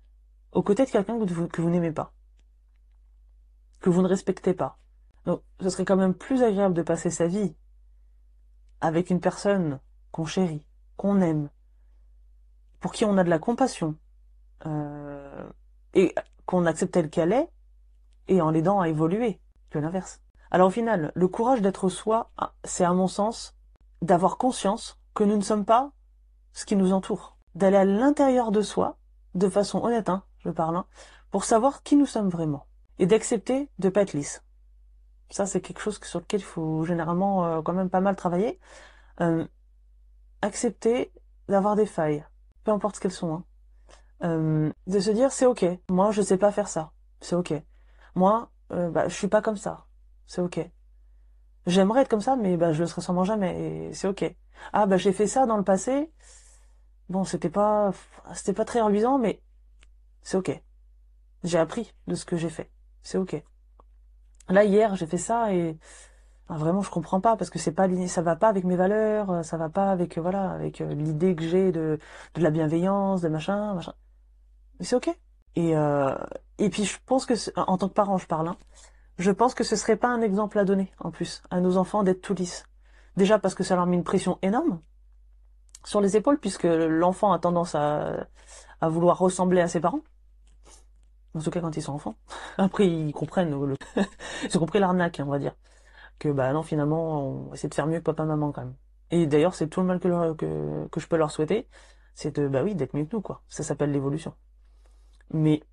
aux 0.52 0.64
côtés 0.64 0.86
de 0.86 0.90
quelqu'un 0.90 1.20
que 1.20 1.32
vous, 1.32 1.48
que 1.48 1.62
vous 1.62 1.70
n'aimez 1.70 1.92
pas, 1.92 2.14
que 3.82 3.90
vous 3.90 4.02
ne 4.02 4.08
respectez 4.08 4.54
pas. 4.54 4.80
Donc, 5.26 5.44
ce 5.60 5.70
serait 5.70 5.86
quand 5.86 5.98
même 5.98 6.14
plus 6.14 6.42
agréable 6.42 6.74
de 6.74 6.82
passer 6.82 7.10
sa 7.10 7.28
vie 7.28 7.56
avec 8.82 9.10
une 9.10 9.20
personne 9.20 9.80
qu'on 10.12 10.26
chérit, 10.26 10.66
qu'on 10.96 11.22
aime, 11.22 11.50
pour 12.80 12.92
qui 12.92 13.06
on 13.06 13.18
a 13.18 13.24
de 13.24 13.30
la 13.30 13.40
compassion, 13.40 13.96
euh, 14.66 15.48
et 15.94 16.14
qu'on 16.46 16.66
accepte 16.66 16.94
telle 16.94 17.10
qu'elle 17.10 17.34
est, 17.34 17.50
et 18.28 18.42
en 18.42 18.52
l'aidant 18.52 18.80
à 18.80 18.90
évoluer, 18.90 19.40
que 19.70 19.80
l'inverse. 19.80 20.22
Alors 20.52 20.68
au 20.68 20.72
final, 20.72 21.12
le 21.16 21.28
courage 21.28 21.62
d'être 21.62 21.90
soi, 21.90 22.32
ah, 22.38 22.54
c'est 22.64 22.86
à 22.86 22.94
mon 22.94 23.08
sens 23.08 23.56
d'avoir 24.02 24.38
conscience 24.38 25.00
que 25.14 25.24
nous 25.24 25.38
ne 25.38 25.42
sommes 25.42 25.66
pas 25.66 25.92
ce 26.54 26.66
qui 26.66 26.76
nous 26.76 26.94
entoure, 26.94 27.38
d'aller 27.56 27.78
à 27.78 27.86
l'intérieur 27.86 28.52
de 28.52 28.62
soi, 28.62 28.98
de 29.36 29.50
façon 29.50 29.84
honnête, 29.84 30.10
hein, 30.10 30.24
je 30.40 30.50
parle, 30.50 30.78
hein, 30.78 30.86
pour 31.32 31.44
savoir 31.44 31.84
qui 31.84 31.96
nous 31.96 32.06
sommes 32.06 32.30
vraiment, 32.30 32.66
et 33.00 33.06
d'accepter 33.06 33.70
de 33.80 33.90
pas 33.90 34.02
être 34.02 34.14
lisse. 34.14 34.44
Ça, 35.30 35.46
c'est 35.46 35.62
quelque 35.62 35.82
chose 35.82 36.00
sur 36.04 36.20
lequel 36.20 36.40
il 36.40 36.44
faut 36.44 36.84
généralement 36.84 37.46
euh, 37.46 37.62
quand 37.62 37.74
même 37.74 37.90
pas 37.90 38.02
mal 38.02 38.16
travailler. 38.16 38.60
Euh, 39.22 39.46
accepter 40.42 41.12
d'avoir 41.48 41.76
des 41.76 41.86
failles, 41.86 42.26
peu 42.64 42.72
importe 42.72 42.96
ce 42.96 43.02
qu'elles 43.02 43.12
sont. 43.12 43.34
Hein. 43.34 43.44
Euh, 44.24 44.72
de 44.88 45.00
se 45.00 45.12
dire, 45.12 45.32
c'est 45.32 45.46
ok, 45.46 45.66
moi 45.90 46.12
je 46.12 46.22
sais 46.22 46.38
pas 46.38 46.52
faire 46.52 46.68
ça, 46.68 46.92
c'est 47.20 47.36
ok. 47.36 47.54
Moi, 48.16 48.50
bah, 48.70 49.08
je 49.08 49.14
suis 49.14 49.28
pas 49.28 49.42
comme 49.42 49.58
ça, 49.58 49.86
c'est 50.26 50.42
ok. 50.42 50.60
J'aimerais 51.66 52.02
être 52.02 52.10
comme 52.10 52.22
ça, 52.22 52.36
mais 52.36 52.58
bah, 52.58 52.74
je 52.74 52.80
le 52.82 52.88
serai 52.88 53.02
sûrement 53.02 53.24
jamais, 53.24 53.90
et 53.90 53.94
c'est 53.94 54.08
ok. 54.08 54.36
Ah 54.74 54.86
bah 54.88 54.98
j'ai 54.98 55.14
fait 55.14 55.28
ça 55.28 55.46
dans 55.46 55.58
le 55.58 55.64
passé, 55.64 56.12
bon 57.10 57.24
c'était 57.24 57.50
pas 57.50 57.92
c'était 58.34 58.54
pas 58.54 58.66
très 58.66 58.82
reluisant, 58.82 59.20
mais 59.20 59.42
c'est 60.22 60.38
ok. 60.38 60.62
J'ai 61.44 61.60
appris 61.60 61.94
de 62.08 62.16
ce 62.16 62.26
que 62.26 62.38
j'ai 62.38 62.50
fait, 62.50 62.72
c'est 63.04 63.18
ok. 63.18 63.44
Là 64.50 64.64
hier 64.64 64.96
j'ai 64.96 65.08
fait 65.08 65.18
ça 65.18 65.54
et 65.54 65.78
ah, 66.50 66.58
vraiment 66.58 66.82
je 66.82 66.90
comprends 66.90 67.20
pas 67.20 67.36
parce 67.36 67.50
que 67.50 67.60
c'est 67.60 67.74
pas 67.74 67.88
ça 68.08 68.22
va 68.22 68.36
pas 68.36 68.48
avec 68.48 68.64
mes 68.64 68.76
valeurs, 68.76 69.44
ça 69.44 69.58
va 69.58 69.70
pas 69.70 69.92
avec 69.92 70.18
voilà 70.18 70.52
avec 70.52 70.82
euh, 70.82 70.94
l'idée 70.94 71.36
que 71.36 71.44
j'ai 71.44 71.72
de 71.72 72.00
de 72.36 72.42
la 72.42 72.52
bienveillance, 72.52 73.22
de 73.22 73.30
machin 73.30 73.74
machin. 73.74 73.94
Mais 74.80 74.86
c'est 74.86 74.96
ok. 74.96 75.10
Et 75.56 75.76
euh, 75.76 76.16
et 76.58 76.70
puis 76.70 76.86
je 76.86 76.98
pense 77.06 77.26
que 77.26 77.34
en 77.60 77.78
tant 77.78 77.90
que 77.90 77.94
parent 77.94 78.18
je 78.18 78.28
parle. 78.28 78.48
Hein, 78.50 78.58
je 79.18 79.32
pense 79.32 79.56
que 79.56 79.64
ce 79.64 79.76
serait 79.76 79.96
pas 79.96 80.10
un 80.10 80.22
exemple 80.22 80.60
à 80.60 80.66
donner, 80.66 80.92
en 81.00 81.10
plus, 81.10 81.42
à 81.50 81.60
nos 81.60 81.78
enfants 81.78 82.04
d'être 82.04 82.22
tout 82.22 82.36
lisses. 82.36 82.66
Déjà 83.16 83.40
parce 83.40 83.56
que 83.56 83.64
ça 83.64 83.76
leur 83.76 83.88
met 83.88 83.96
une 83.96 84.04
pression 84.04 84.38
énorme 84.44 84.80
sur 85.84 86.02
les 86.02 86.18
épaules, 86.18 86.40
puisque 86.40 86.66
l'enfant 86.66 87.32
a 87.32 87.40
tendance 87.40 87.74
à, 87.74 88.28
à 88.80 88.90
vouloir 88.90 89.18
ressembler 89.18 89.62
à 89.62 89.68
ses 89.68 89.80
parents. 89.80 90.02
En 91.38 91.42
tout 91.42 91.52
cas 91.52 91.62
quand 91.62 91.76
ils 91.78 91.82
sont 91.82 91.94
enfants. 91.94 92.18
Après 92.58 92.88
ils 92.88 93.14
comprennent 93.14 93.52
le... 93.52 93.76
ils 94.44 94.58
ont 94.58 94.60
compris 94.60 94.80
l'arnaque, 94.80 95.22
on 95.24 95.30
va 95.30 95.40
dire. 95.40 95.56
Que 96.20 96.30
bah 96.30 96.52
non 96.54 96.64
finalement 96.64 97.22
on 97.50 97.54
essaie 97.54 97.68
de 97.68 97.74
faire 97.74 97.88
mieux 97.88 98.00
que 98.00 98.04
papa 98.04 98.26
maman 98.26 98.52
quand 98.52 98.62
même. 98.62 98.76
Et 99.12 99.28
d'ailleurs 99.28 99.54
c'est 99.54 99.68
tout 99.68 99.82
le 99.82 99.88
mal 99.88 100.00
que, 100.00 100.88
que, 100.88 101.00
je 101.00 101.08
peux 101.08 101.18
leur 101.18 101.32
souhaiter, 101.32 101.68
c'est 102.16 102.36
de 102.40 102.48
bah 102.48 102.64
oui 102.64 102.76
d'être 102.76 102.96
mieux 102.96 103.06
que 103.06 103.16
nous 103.16 103.22
quoi. 103.22 103.44
Ça 103.48 103.64
s'appelle 103.64 103.92
l'évolution. 103.92 104.34
Mais 105.32 105.64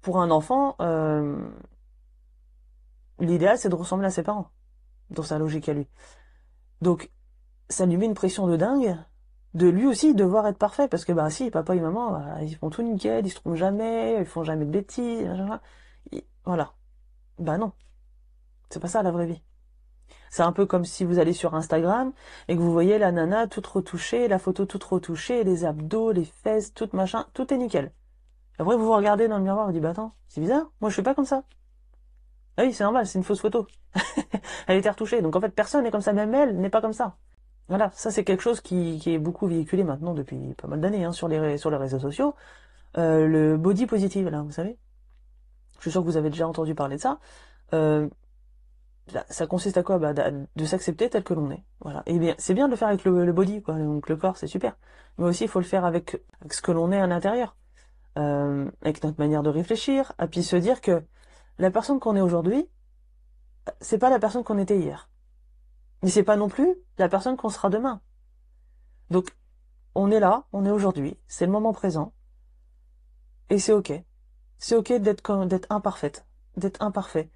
pour 0.00 0.20
un 0.20 0.30
enfant, 0.30 0.76
euh, 0.80 1.36
l'idéal 3.20 3.58
c'est 3.58 3.68
de 3.68 3.74
ressembler 3.74 4.06
à 4.06 4.10
ses 4.10 4.22
parents, 4.22 4.50
dans 5.10 5.22
sa 5.22 5.38
logique 5.38 5.68
à 5.68 5.74
lui. 5.74 5.86
Donc, 6.80 7.10
ça 7.68 7.86
lui 7.86 7.96
met 7.96 8.06
une 8.06 8.14
pression 8.14 8.46
de 8.46 8.56
dingue, 8.56 8.96
de 9.54 9.68
lui 9.68 9.86
aussi 9.86 10.14
devoir 10.14 10.46
être 10.46 10.58
parfait, 10.58 10.88
parce 10.88 11.04
que 11.04 11.12
bah 11.12 11.30
si, 11.30 11.50
papa 11.50 11.74
et 11.74 11.80
maman, 11.80 12.12
bah, 12.12 12.42
ils 12.42 12.56
font 12.56 12.70
tout 12.70 12.82
nickel, 12.82 13.26
ils 13.26 13.30
se 13.30 13.36
trompent 13.36 13.56
jamais, 13.56 14.16
ils 14.20 14.26
font 14.26 14.44
jamais 14.44 14.64
de 14.64 14.70
bêtises, 14.70 15.28
voilà. 16.44 16.72
Bah 17.38 17.58
non, 17.58 17.72
c'est 18.70 18.80
pas 18.80 18.88
ça 18.88 19.02
la 19.02 19.10
vraie 19.10 19.26
vie. 19.26 19.42
C'est 20.30 20.42
un 20.42 20.52
peu 20.52 20.66
comme 20.66 20.84
si 20.84 21.04
vous 21.04 21.18
allez 21.18 21.32
sur 21.32 21.54
Instagram 21.54 22.12
et 22.48 22.56
que 22.56 22.60
vous 22.60 22.72
voyez 22.72 22.98
la 22.98 23.12
nana 23.12 23.46
toute 23.46 23.66
retouchée, 23.66 24.28
la 24.28 24.38
photo 24.38 24.66
toute 24.66 24.84
retouchée, 24.84 25.44
les 25.44 25.64
abdos, 25.64 26.12
les 26.12 26.24
fesses, 26.24 26.74
tout 26.74 26.88
machin, 26.92 27.26
tout 27.34 27.52
est 27.52 27.58
nickel. 27.58 27.92
Après 28.58 28.76
vous 28.76 28.84
vous 28.84 28.96
regardez 28.96 29.28
dans 29.28 29.38
le 29.38 29.44
miroir 29.44 29.66
vous 29.66 29.72
dites 29.72 29.82
bah 29.82 29.90
attends, 29.90 30.14
c'est 30.28 30.40
bizarre, 30.40 30.70
moi 30.80 30.90
je 30.90 30.94
suis 30.94 31.02
pas 31.02 31.14
comme 31.14 31.24
ça. 31.24 31.44
Ah 32.56 32.62
oui, 32.64 32.72
c'est 32.72 32.82
normal, 32.84 33.06
c'est 33.06 33.18
une 33.18 33.24
fausse 33.24 33.40
photo. 33.40 33.68
elle 34.66 34.78
était 34.78 34.90
retouchée. 34.90 35.22
Donc 35.22 35.36
en 35.36 35.40
fait, 35.40 35.50
personne 35.50 35.84
n'est 35.84 35.92
comme 35.92 36.00
ça, 36.00 36.12
même 36.12 36.34
elle 36.34 36.58
n'est 36.58 36.70
pas 36.70 36.80
comme 36.80 36.92
ça. 36.92 37.16
Voilà, 37.68 37.90
ça 37.94 38.10
c'est 38.10 38.24
quelque 38.24 38.42
chose 38.42 38.60
qui, 38.60 39.00
est 39.06 39.18
beaucoup 39.18 39.46
véhiculé 39.46 39.84
maintenant 39.84 40.14
depuis 40.14 40.54
pas 40.54 40.68
mal 40.68 40.80
d'années 40.80 41.04
hein, 41.04 41.12
sur, 41.12 41.28
les, 41.28 41.58
sur 41.58 41.70
les 41.70 41.76
réseaux 41.76 41.98
sociaux. 41.98 42.34
Euh, 42.96 43.26
le 43.26 43.56
body 43.56 43.86
positive, 43.86 44.28
là, 44.28 44.42
vous 44.42 44.50
savez. 44.50 44.78
Je 45.76 45.82
suis 45.82 45.90
sûr 45.90 46.00
que 46.00 46.06
vous 46.06 46.16
avez 46.16 46.30
déjà 46.30 46.48
entendu 46.48 46.74
parler 46.74 46.96
de 46.96 47.00
ça. 47.00 47.18
Euh, 47.74 48.08
ça 49.28 49.46
consiste 49.46 49.76
à 49.76 49.82
quoi? 49.82 49.98
Bah, 49.98 50.12
De 50.12 50.64
s'accepter 50.64 51.08
tel 51.10 51.22
que 51.24 51.34
l'on 51.34 51.50
est. 51.50 51.64
Voilà. 51.80 52.02
Et 52.06 52.18
bien, 52.18 52.34
c'est 52.38 52.54
bien 52.54 52.66
de 52.66 52.70
le 52.72 52.76
faire 52.76 52.88
avec 52.88 53.04
le, 53.04 53.32
body, 53.32 53.62
quoi. 53.62 53.74
Donc 53.74 54.08
le 54.08 54.16
corps, 54.16 54.36
c'est 54.36 54.46
super. 54.46 54.76
Mais 55.18 55.24
aussi, 55.24 55.44
il 55.44 55.48
faut 55.48 55.60
le 55.60 55.64
faire 55.64 55.84
avec, 55.84 56.22
ce 56.50 56.62
que 56.62 56.72
l'on 56.72 56.90
est 56.92 57.00
à 57.00 57.06
l'intérieur. 57.06 57.56
Euh, 58.18 58.68
avec 58.82 59.04
notre 59.04 59.20
manière 59.20 59.44
de 59.44 59.50
réfléchir, 59.50 60.12
et 60.20 60.26
puis 60.26 60.42
se 60.42 60.56
dire 60.56 60.80
que 60.80 61.04
la 61.58 61.70
personne 61.70 62.00
qu'on 62.00 62.16
est 62.16 62.20
aujourd'hui, 62.20 62.68
c'est 63.80 63.98
pas 63.98 64.10
la 64.10 64.18
personne 64.18 64.42
qu'on 64.42 64.58
était 64.58 64.76
hier. 64.76 65.08
Mais 66.02 66.10
c'est 66.10 66.22
pas 66.22 66.36
non 66.36 66.48
plus 66.48 66.76
la 66.98 67.08
personne 67.08 67.36
qu'on 67.36 67.48
sera 67.48 67.70
demain. 67.70 68.00
Donc, 69.10 69.34
on 69.94 70.10
est 70.10 70.20
là, 70.20 70.44
on 70.52 70.64
est 70.64 70.70
aujourd'hui, 70.70 71.18
c'est 71.26 71.46
le 71.46 71.52
moment 71.52 71.72
présent, 71.72 72.12
et 73.50 73.58
c'est 73.58 73.72
ok. 73.72 73.92
C'est 74.58 74.74
ok 74.74 74.92
d'être 74.94 75.44
d'être 75.46 75.70
imparfaite, 75.70 76.26
d'être 76.56 76.82
imparfait, 76.82 77.30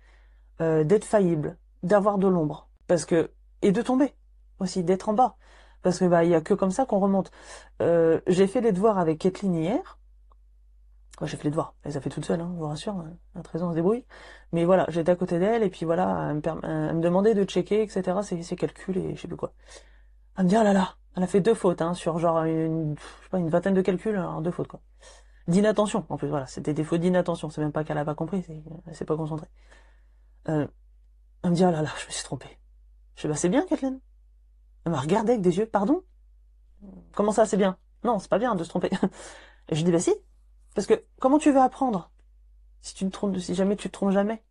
euh, 0.61 0.85
d'être 0.85 1.05
faillible, 1.05 1.57
d'avoir 1.83 2.19
de 2.19 2.29
l'ombre, 2.29 2.69
parce 2.87 3.05
que 3.05 3.31
et 3.63 3.73
de 3.73 3.83
tomber 3.83 4.15
aussi, 4.59 4.85
d'être 4.85 5.09
en 5.09 5.15
bas, 5.15 5.37
parce 5.83 5.99
que 5.99 6.05
bah 6.05 6.25
il 6.25 6.31
y 6.31 6.35
a 6.35 6.41
que 6.41 6.55
comme 6.55 6.71
ça 6.71 6.87
qu'on 6.87 7.01
remonte. 7.01 7.31
Euh, 7.81 8.21
j'ai 8.27 8.47
fait 8.47 8.61
les 8.61 8.73
devoirs 8.73 8.99
avec 8.99 9.19
Kathleen 9.19 9.55
hier, 9.55 9.99
j'ai 11.21 11.37
fait 11.37 11.45
les 11.45 11.51
devoirs. 11.51 11.75
Elle 11.83 11.93
les 11.93 11.97
a 11.97 12.01
fait 12.01 12.11
toute 12.11 12.25
seule, 12.25 12.41
hein, 12.41 12.51
je 12.55 12.59
vous 12.59 12.67
rassure. 12.67 12.95
Hein. 12.95 13.13
À 13.35 13.43
13 13.43 13.63
ans, 13.63 13.69
on 13.69 13.71
se 13.71 13.77
débrouille. 13.77 14.05
Mais 14.53 14.65
voilà, 14.65 14.87
j'étais 14.89 15.13
à 15.13 15.17
côté 15.17 15.39
d'elle, 15.39 15.63
et 15.63 15.71
puis 15.71 15.85
voilà, 15.85 16.31
elle 16.31 16.37
me, 16.97 17.01
demandait 17.01 17.35
de 17.35 17.45
checker, 17.45 17.83
etc., 17.83 18.19
ses, 18.23 18.43
ses 18.43 18.57
calculs, 18.57 18.97
et 18.97 19.15
je 19.15 19.21
sais 19.21 19.29
plus 19.29 19.37
quoi. 19.37 19.53
Elle 20.37 20.45
me 20.45 20.49
dit, 20.49 20.57
oh 20.59 20.63
là 20.63 20.73
là, 20.73 20.97
elle 21.17 21.23
a 21.23 21.27
fait 21.27 21.41
deux 21.41 21.55
fautes, 21.55 21.83
hein, 21.83 21.95
sur 21.95 22.19
genre 22.19 22.43
une, 22.45 22.97
vingtaine 23.33 23.75
de 23.75 23.83
calculs, 23.83 24.17
alors 24.17 24.41
deux 24.43 24.51
fautes, 24.51 24.69
quoi. 24.69 24.81
D'inattention, 25.49 26.07
en 26.09 26.17
plus, 26.17 26.29
voilà, 26.29 26.47
c'était 26.47 26.73
des 26.73 26.85
fautes 26.85 27.01
d'inattention, 27.01 27.51
c'est 27.51 27.61
même 27.61 27.73
pas 27.73 27.85
qu'elle 27.85 27.99
a 27.99 28.05
pas 28.05 28.15
compris, 28.15 28.45
elle 28.87 28.95
s'est 28.95 29.05
pas 29.05 29.17
concentrée. 29.17 29.49
Euh, 30.49 30.67
elle 31.43 31.51
me 31.51 31.57
dit, 31.57 31.65
oh 31.65 31.71
là 31.71 31.83
là, 31.83 31.91
je 32.01 32.07
me 32.07 32.13
suis 32.13 32.25
trompée. 32.25 32.59
Je 33.17 33.23
sais 33.23 33.29
bah 33.29 33.35
c'est 33.35 33.49
bien, 33.49 33.67
Kathleen. 33.67 34.01
Elle 34.85 34.93
m'a 34.93 35.01
regardé 35.01 35.33
avec 35.33 35.43
des 35.43 35.59
yeux, 35.59 35.67
pardon? 35.67 36.03
Comment 37.13 37.33
ça, 37.33 37.47
c'est 37.47 37.57
bien? 37.57 37.77
Non, 38.05 38.19
c'est 38.19 38.31
pas 38.31 38.39
bien 38.39 38.55
de 38.55 38.65
se 38.65 38.69
tromper. 38.69 38.91
et 39.69 39.75
je 39.75 39.85
dis, 39.85 39.93
bah 39.93 40.01
si, 40.01 40.15
parce 40.75 40.87
que 40.87 41.05
comment 41.21 41.39
tu 41.39 41.51
veux 41.51 41.61
apprendre 41.61 42.11
si 42.81 42.95
tu 42.95 43.05
ne 43.05 43.11
trompes, 43.11 43.39
si 43.39 43.55
jamais 43.55 43.77
tu 43.77 43.89
te 43.89 43.93
trompes 43.93 44.13
jamais? 44.13 44.43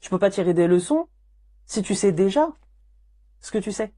Tu 0.00 0.10
peux 0.10 0.18
pas 0.18 0.30
tirer 0.30 0.54
des 0.54 0.66
leçons 0.66 1.08
si 1.66 1.82
tu 1.82 1.94
sais 1.94 2.12
déjà 2.12 2.48
ce 3.40 3.50
que 3.50 3.58
tu 3.58 3.72
sais. 3.72 3.94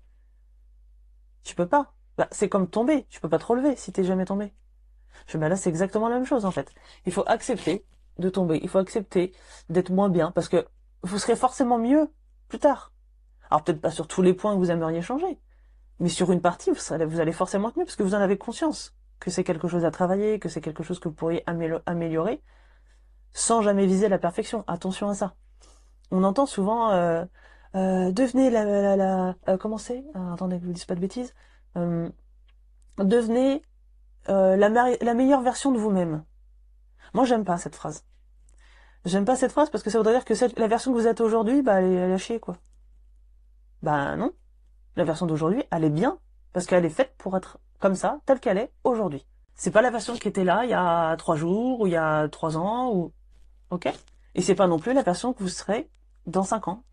Tu 1.42 1.54
peux 1.54 1.68
pas. 1.68 1.94
Bah, 2.18 2.28
c'est 2.30 2.48
comme 2.48 2.68
tomber. 2.68 3.06
Tu 3.08 3.20
peux 3.20 3.28
pas 3.28 3.38
te 3.38 3.46
relever 3.46 3.76
si 3.76 3.92
t'es 3.92 4.04
jamais 4.04 4.24
tombé. 4.24 4.52
Je 5.26 5.38
bah 5.38 5.48
là 5.48 5.56
c'est 5.56 5.70
exactement 5.70 6.08
la 6.08 6.16
même 6.16 6.26
chose 6.26 6.44
en 6.44 6.50
fait. 6.50 6.72
Il 7.06 7.12
faut 7.12 7.24
accepter 7.26 7.84
de 8.18 8.28
tomber. 8.28 8.60
Il 8.62 8.68
faut 8.68 8.78
accepter 8.78 9.32
d'être 9.68 9.90
moins 9.90 10.08
bien 10.08 10.30
parce 10.30 10.48
que 10.48 10.66
vous 11.02 11.18
serez 11.18 11.36
forcément 11.36 11.78
mieux 11.78 12.10
plus 12.48 12.58
tard. 12.58 12.92
Alors 13.50 13.64
peut-être 13.64 13.80
pas 13.80 13.90
sur 13.90 14.06
tous 14.06 14.22
les 14.22 14.34
points 14.34 14.54
que 14.54 14.58
vous 14.58 14.70
aimeriez 14.70 15.02
changer, 15.02 15.40
mais 15.98 16.08
sur 16.08 16.30
une 16.32 16.40
partie 16.40 16.70
vous, 16.70 16.76
vous 17.08 17.20
allez 17.20 17.32
forcément 17.32 17.68
être 17.68 17.78
mieux 17.78 17.84
parce 17.84 17.96
que 17.96 18.02
vous 18.02 18.14
en 18.14 18.20
avez 18.20 18.38
conscience 18.38 18.94
que 19.20 19.30
c'est 19.30 19.44
quelque 19.44 19.68
chose 19.68 19.84
à 19.84 19.90
travailler, 19.90 20.38
que 20.38 20.48
c'est 20.48 20.60
quelque 20.60 20.82
chose 20.82 20.98
que 20.98 21.08
vous 21.08 21.14
pourriez 21.14 21.44
améliorer, 21.46 22.42
sans 23.32 23.62
jamais 23.62 23.86
viser 23.86 24.08
la 24.08 24.18
perfection. 24.18 24.64
Attention 24.66 25.08
à 25.08 25.14
ça. 25.14 25.34
On 26.10 26.24
entend 26.24 26.46
souvent 26.46 26.90
euh, 26.90 27.24
euh, 27.76 28.10
devenez 28.10 28.50
la, 28.50 29.36
euh, 29.48 29.58
comment 29.58 29.78
c'est? 29.78 30.04
Ah, 30.14 30.32
Attendez 30.32 30.56
que 30.56 30.62
je 30.62 30.66
vous 30.66 30.72
dise 30.72 30.86
pas 30.86 30.94
de 30.96 31.00
bêtises. 31.00 31.34
Devenez 32.98 33.62
la, 34.26 34.68
la 34.68 35.14
meilleure 35.14 35.42
version 35.42 35.70
de 35.70 35.78
vous-même. 35.78 36.24
Moi, 37.14 37.24
j'aime 37.24 37.44
pas 37.44 37.58
cette 37.58 37.76
phrase. 37.76 38.04
J'aime 39.04 39.24
pas 39.24 39.36
cette 39.36 39.52
phrase 39.52 39.70
parce 39.70 39.82
que 39.82 39.90
ça 39.90 39.98
voudrait 39.98 40.14
dire 40.14 40.24
que 40.24 40.34
la 40.60 40.68
version 40.68 40.92
que 40.92 40.98
vous 40.98 41.06
êtes 41.06 41.20
aujourd'hui, 41.20 41.62
bah, 41.62 41.80
elle 41.80 41.92
est, 41.92 41.94
elle 41.94 42.10
est 42.10 42.18
chier, 42.18 42.40
quoi. 42.40 42.56
Bah 43.82 44.16
non. 44.16 44.32
La 44.96 45.04
version 45.04 45.26
d'aujourd'hui, 45.26 45.64
elle 45.70 45.84
est 45.84 45.90
bien 45.90 46.18
parce 46.52 46.66
qu'elle 46.66 46.84
est 46.84 46.90
faite 46.90 47.14
pour 47.16 47.36
être 47.36 47.58
comme 47.80 47.94
ça, 47.96 48.20
telle 48.26 48.40
qu'elle 48.40 48.58
est 48.58 48.72
aujourd'hui. 48.84 49.26
C'est 49.54 49.70
pas 49.70 49.82
la 49.82 49.90
version 49.90 50.14
qui 50.14 50.28
était 50.28 50.44
là 50.44 50.64
il 50.64 50.70
y 50.70 50.74
a 50.74 51.16
trois 51.16 51.36
jours 51.36 51.80
ou 51.80 51.86
il 51.86 51.92
y 51.92 51.96
a 51.96 52.28
trois 52.28 52.56
ans 52.56 52.92
ou 52.94 53.12
ok? 53.70 53.92
Et 54.34 54.42
c'est 54.42 54.54
pas 54.54 54.68
non 54.68 54.78
plus 54.78 54.92
la 54.92 55.02
version 55.02 55.32
que 55.32 55.42
vous 55.42 55.48
serez 55.48 55.90
dans 56.26 56.44
cinq 56.44 56.68
ans. 56.68 56.84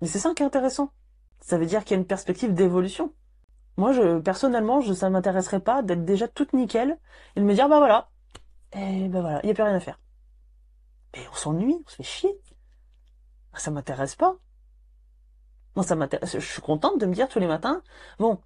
Mais 0.00 0.08
c'est 0.08 0.18
ça 0.18 0.32
qui 0.34 0.42
est 0.42 0.46
intéressant. 0.46 0.92
Ça 1.40 1.58
veut 1.58 1.66
dire 1.66 1.84
qu'il 1.84 1.94
y 1.94 1.98
a 1.98 2.00
une 2.00 2.06
perspective 2.06 2.54
d'évolution. 2.54 3.12
Moi, 3.76 3.92
je 3.92 4.18
personnellement, 4.18 4.80
je, 4.80 4.92
ça 4.92 5.10
m'intéresserait 5.10 5.60
pas 5.60 5.82
d'être 5.82 6.04
déjà 6.04 6.26
toute 6.28 6.52
nickel 6.52 6.98
et 7.36 7.40
de 7.40 7.44
me 7.44 7.54
dire 7.54 7.68
bah 7.68 7.78
voilà, 7.78 8.08
et 8.72 9.08
ben 9.08 9.20
voilà, 9.20 9.40
il 9.42 9.46
n'y 9.46 9.52
a 9.52 9.54
plus 9.54 9.62
rien 9.62 9.74
à 9.74 9.80
faire. 9.80 9.98
Et 11.14 11.20
on 11.30 11.34
s'ennuie, 11.34 11.82
on 11.84 11.88
se 11.88 11.96
fait 11.96 12.02
chier. 12.02 12.40
Ça 13.54 13.70
m'intéresse 13.70 14.14
pas. 14.14 14.36
Non, 15.76 15.82
ça 15.82 15.96
m'intéresse. 15.96 16.38
Je 16.38 16.44
suis 16.44 16.62
contente 16.62 17.00
de 17.00 17.06
me 17.06 17.14
dire 17.14 17.28
tous 17.28 17.40
les 17.40 17.46
matins, 17.46 17.82
bon, 18.18 18.38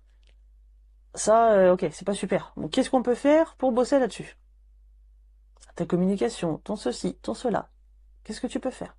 ça, 1.15 1.53
euh, 1.53 1.73
ok, 1.73 1.87
c'est 1.93 2.05
pas 2.05 2.15
super. 2.15 2.53
Bon, 2.57 2.69
qu'est-ce 2.69 2.91
qu'on 2.91 3.03
peut 3.03 3.15
faire 3.15 3.55
pour 3.57 3.73
bosser 3.73 3.99
là-dessus? 3.99 4.37
Ta 5.77 5.87
communication, 5.87 6.59
ton 6.59 6.77
ceci, 6.77 7.15
ton 7.23 7.35
cela. 7.35 7.69
Qu'est-ce 8.25 8.41
que 8.41 8.47
tu 8.47 8.61
peux 8.61 8.71
faire? 8.71 8.97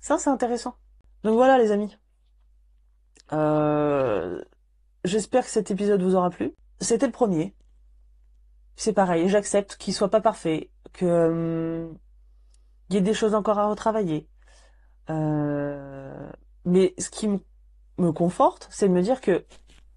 Ça, 0.00 0.18
c'est 0.18 0.30
intéressant. 0.30 0.76
Donc 1.24 1.34
voilà, 1.34 1.58
les 1.58 1.72
amis. 1.72 1.96
Euh, 3.32 4.42
j'espère 5.04 5.44
que 5.44 5.50
cet 5.50 5.70
épisode 5.70 6.02
vous 6.02 6.14
aura 6.14 6.30
plu. 6.30 6.54
C'était 6.80 7.06
le 7.06 7.12
premier. 7.12 7.54
C'est 8.76 8.92
pareil, 8.92 9.28
j'accepte 9.28 9.76
qu'il 9.76 9.92
soit 9.92 10.10
pas 10.10 10.20
parfait, 10.20 10.70
que 10.92 11.88
hum, 11.88 11.98
y 12.90 12.96
ait 12.96 13.00
des 13.00 13.14
choses 13.14 13.34
encore 13.34 13.58
à 13.58 13.68
retravailler. 13.68 14.28
Euh, 15.10 16.30
mais 16.64 16.94
ce 16.98 17.10
qui 17.10 17.28
me 17.98 18.12
conforte, 18.12 18.68
c'est 18.70 18.88
de 18.88 18.92
me 18.92 19.02
dire 19.02 19.20
que 19.20 19.44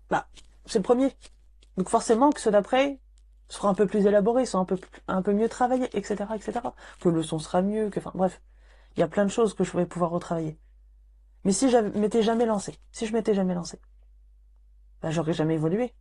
bah 0.10 0.28
c'est 0.72 0.80
le 0.80 0.84
premier. 0.84 1.16
Donc 1.78 1.90
forcément 1.90 2.32
que 2.32 2.40
ceux 2.40 2.52
d'après 2.52 3.00
seront 3.48 3.70
un 3.70 3.74
peu 3.74 3.88
plus 3.88 4.06
élaborés, 4.06 4.46
sont 4.46 4.60
un 4.60 4.66
peu 4.66 4.80
un 5.08 5.22
peu 5.22 5.34
mieux 5.34 5.50
travaillés, 5.50 5.90
etc., 5.98 6.26
etc. 6.36 6.60
Que 7.00 7.10
le 7.10 7.24
son 7.24 7.40
sera 7.40 7.62
mieux, 7.62 7.90
que 7.90 8.00
enfin 8.00 8.12
bref, 8.16 8.42
il 8.96 9.00
y 9.00 9.04
a 9.04 9.08
plein 9.08 9.26
de 9.26 9.32
choses 9.32 9.54
que 9.54 9.64
je 9.64 9.76
vais 9.76 9.86
pouvoir 9.86 10.12
retravailler. 10.12 10.58
Mais 11.44 11.52
si 11.52 11.70
je 11.70 11.78
m'étais 11.78 12.22
jamais 12.22 12.46
lancé, 12.46 12.78
si 12.92 13.06
je 13.06 13.14
m'étais 13.14 13.34
jamais 13.34 13.56
lancé, 13.56 13.80
bah, 15.02 15.10
j'aurais 15.10 15.34
jamais 15.34 15.56
évolué. 15.56 15.94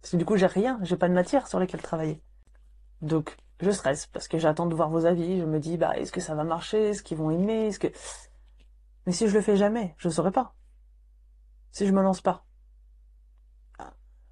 Parce 0.00 0.12
que 0.12 0.16
du 0.16 0.24
coup, 0.24 0.36
j'ai 0.36 0.46
rien, 0.46 0.78
j'ai 0.82 0.96
pas 0.96 1.08
de 1.08 1.14
matière 1.14 1.46
sur 1.46 1.58
laquelle 1.58 1.82
travailler. 1.82 2.22
Donc, 3.02 3.36
je 3.60 3.70
stresse 3.70 4.06
parce 4.06 4.28
que 4.28 4.38
j'attends 4.38 4.66
de 4.66 4.74
voir 4.74 4.88
vos 4.88 5.04
avis. 5.04 5.40
Je 5.40 5.44
me 5.44 5.58
dis, 5.60 5.76
bah, 5.76 5.96
est-ce 5.98 6.12
que 6.12 6.20
ça 6.20 6.34
va 6.34 6.44
marcher 6.44 6.90
Est-ce 6.90 7.02
qu'ils 7.02 7.18
vont 7.18 7.30
aimer 7.30 7.66
Est-ce 7.66 7.78
que 7.78 7.88
Mais 9.06 9.12
si 9.12 9.28
je 9.28 9.34
le 9.34 9.42
fais 9.42 9.56
jamais, 9.56 9.94
je 9.98 10.08
saurais 10.08 10.32
pas. 10.32 10.54
Si 11.72 11.86
je 11.86 11.92
me 11.92 12.02
lance 12.02 12.22
pas, 12.22 12.45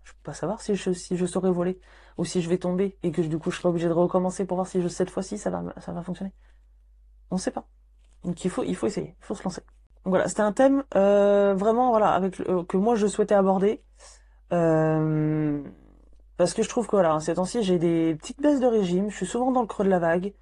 je 0.05 0.13
peux 0.13 0.23
pas 0.23 0.35
savoir 0.35 0.61
si 0.61 0.75
je 0.77 1.27
saurais 1.27 1.51
voler 1.51 1.81
ou 2.17 2.25
si 2.25 2.41
je 2.43 2.49
vais 2.49 2.59
tomber 2.59 2.97
et 3.03 3.11
que 3.11 3.23
du 3.23 3.39
coup 3.39 3.51
je 3.51 3.57
serai 3.59 3.69
obligé 3.69 3.89
de 3.89 3.93
recommencer 3.93 4.45
pour 4.45 4.57
voir 4.57 4.67
si 4.67 4.89
cette 4.91 5.11
fois-ci 5.11 5.39
ça 5.39 5.51
va 5.51 6.03
fonctionner. 6.03 6.33
On 7.31 7.37
sait 7.37 7.51
pas. 7.51 7.67
Donc 8.23 8.45
il 8.45 8.51
faut 8.51 8.63
essayer, 8.63 9.17
il 9.19 9.25
faut 9.25 9.35
se 9.35 9.43
lancer 9.43 9.63
voilà, 10.05 10.29
c'était 10.29 10.43
un 10.43 10.53
thème 10.53 10.85
euh, 10.97 11.55
vraiment 11.55 11.91
voilà 11.91 12.21
euh, 12.23 12.65
que 12.65 12.77
moi 12.77 12.95
je 12.95 13.07
souhaitais 13.07 13.35
aborder 13.35 13.83
euh, 14.53 15.63
parce 16.37 16.53
que 16.53 16.63
je 16.63 16.69
trouve 16.69 16.87
que 16.87 16.97
voilà 16.97 17.19
ces 17.21 17.35
temps-ci 17.35 17.63
j'ai 17.63 17.79
des 17.79 18.15
petites 18.17 18.41
baisses 18.41 18.61
de 18.61 18.67
régime, 18.67 19.11
je 19.11 19.17
suis 19.17 19.27
souvent 19.27 19.51
dans 19.51 19.63
le 19.63 19.67
creux 19.67 19.85
de 19.85 19.91
la 19.91 19.99
vague, 19.99 20.35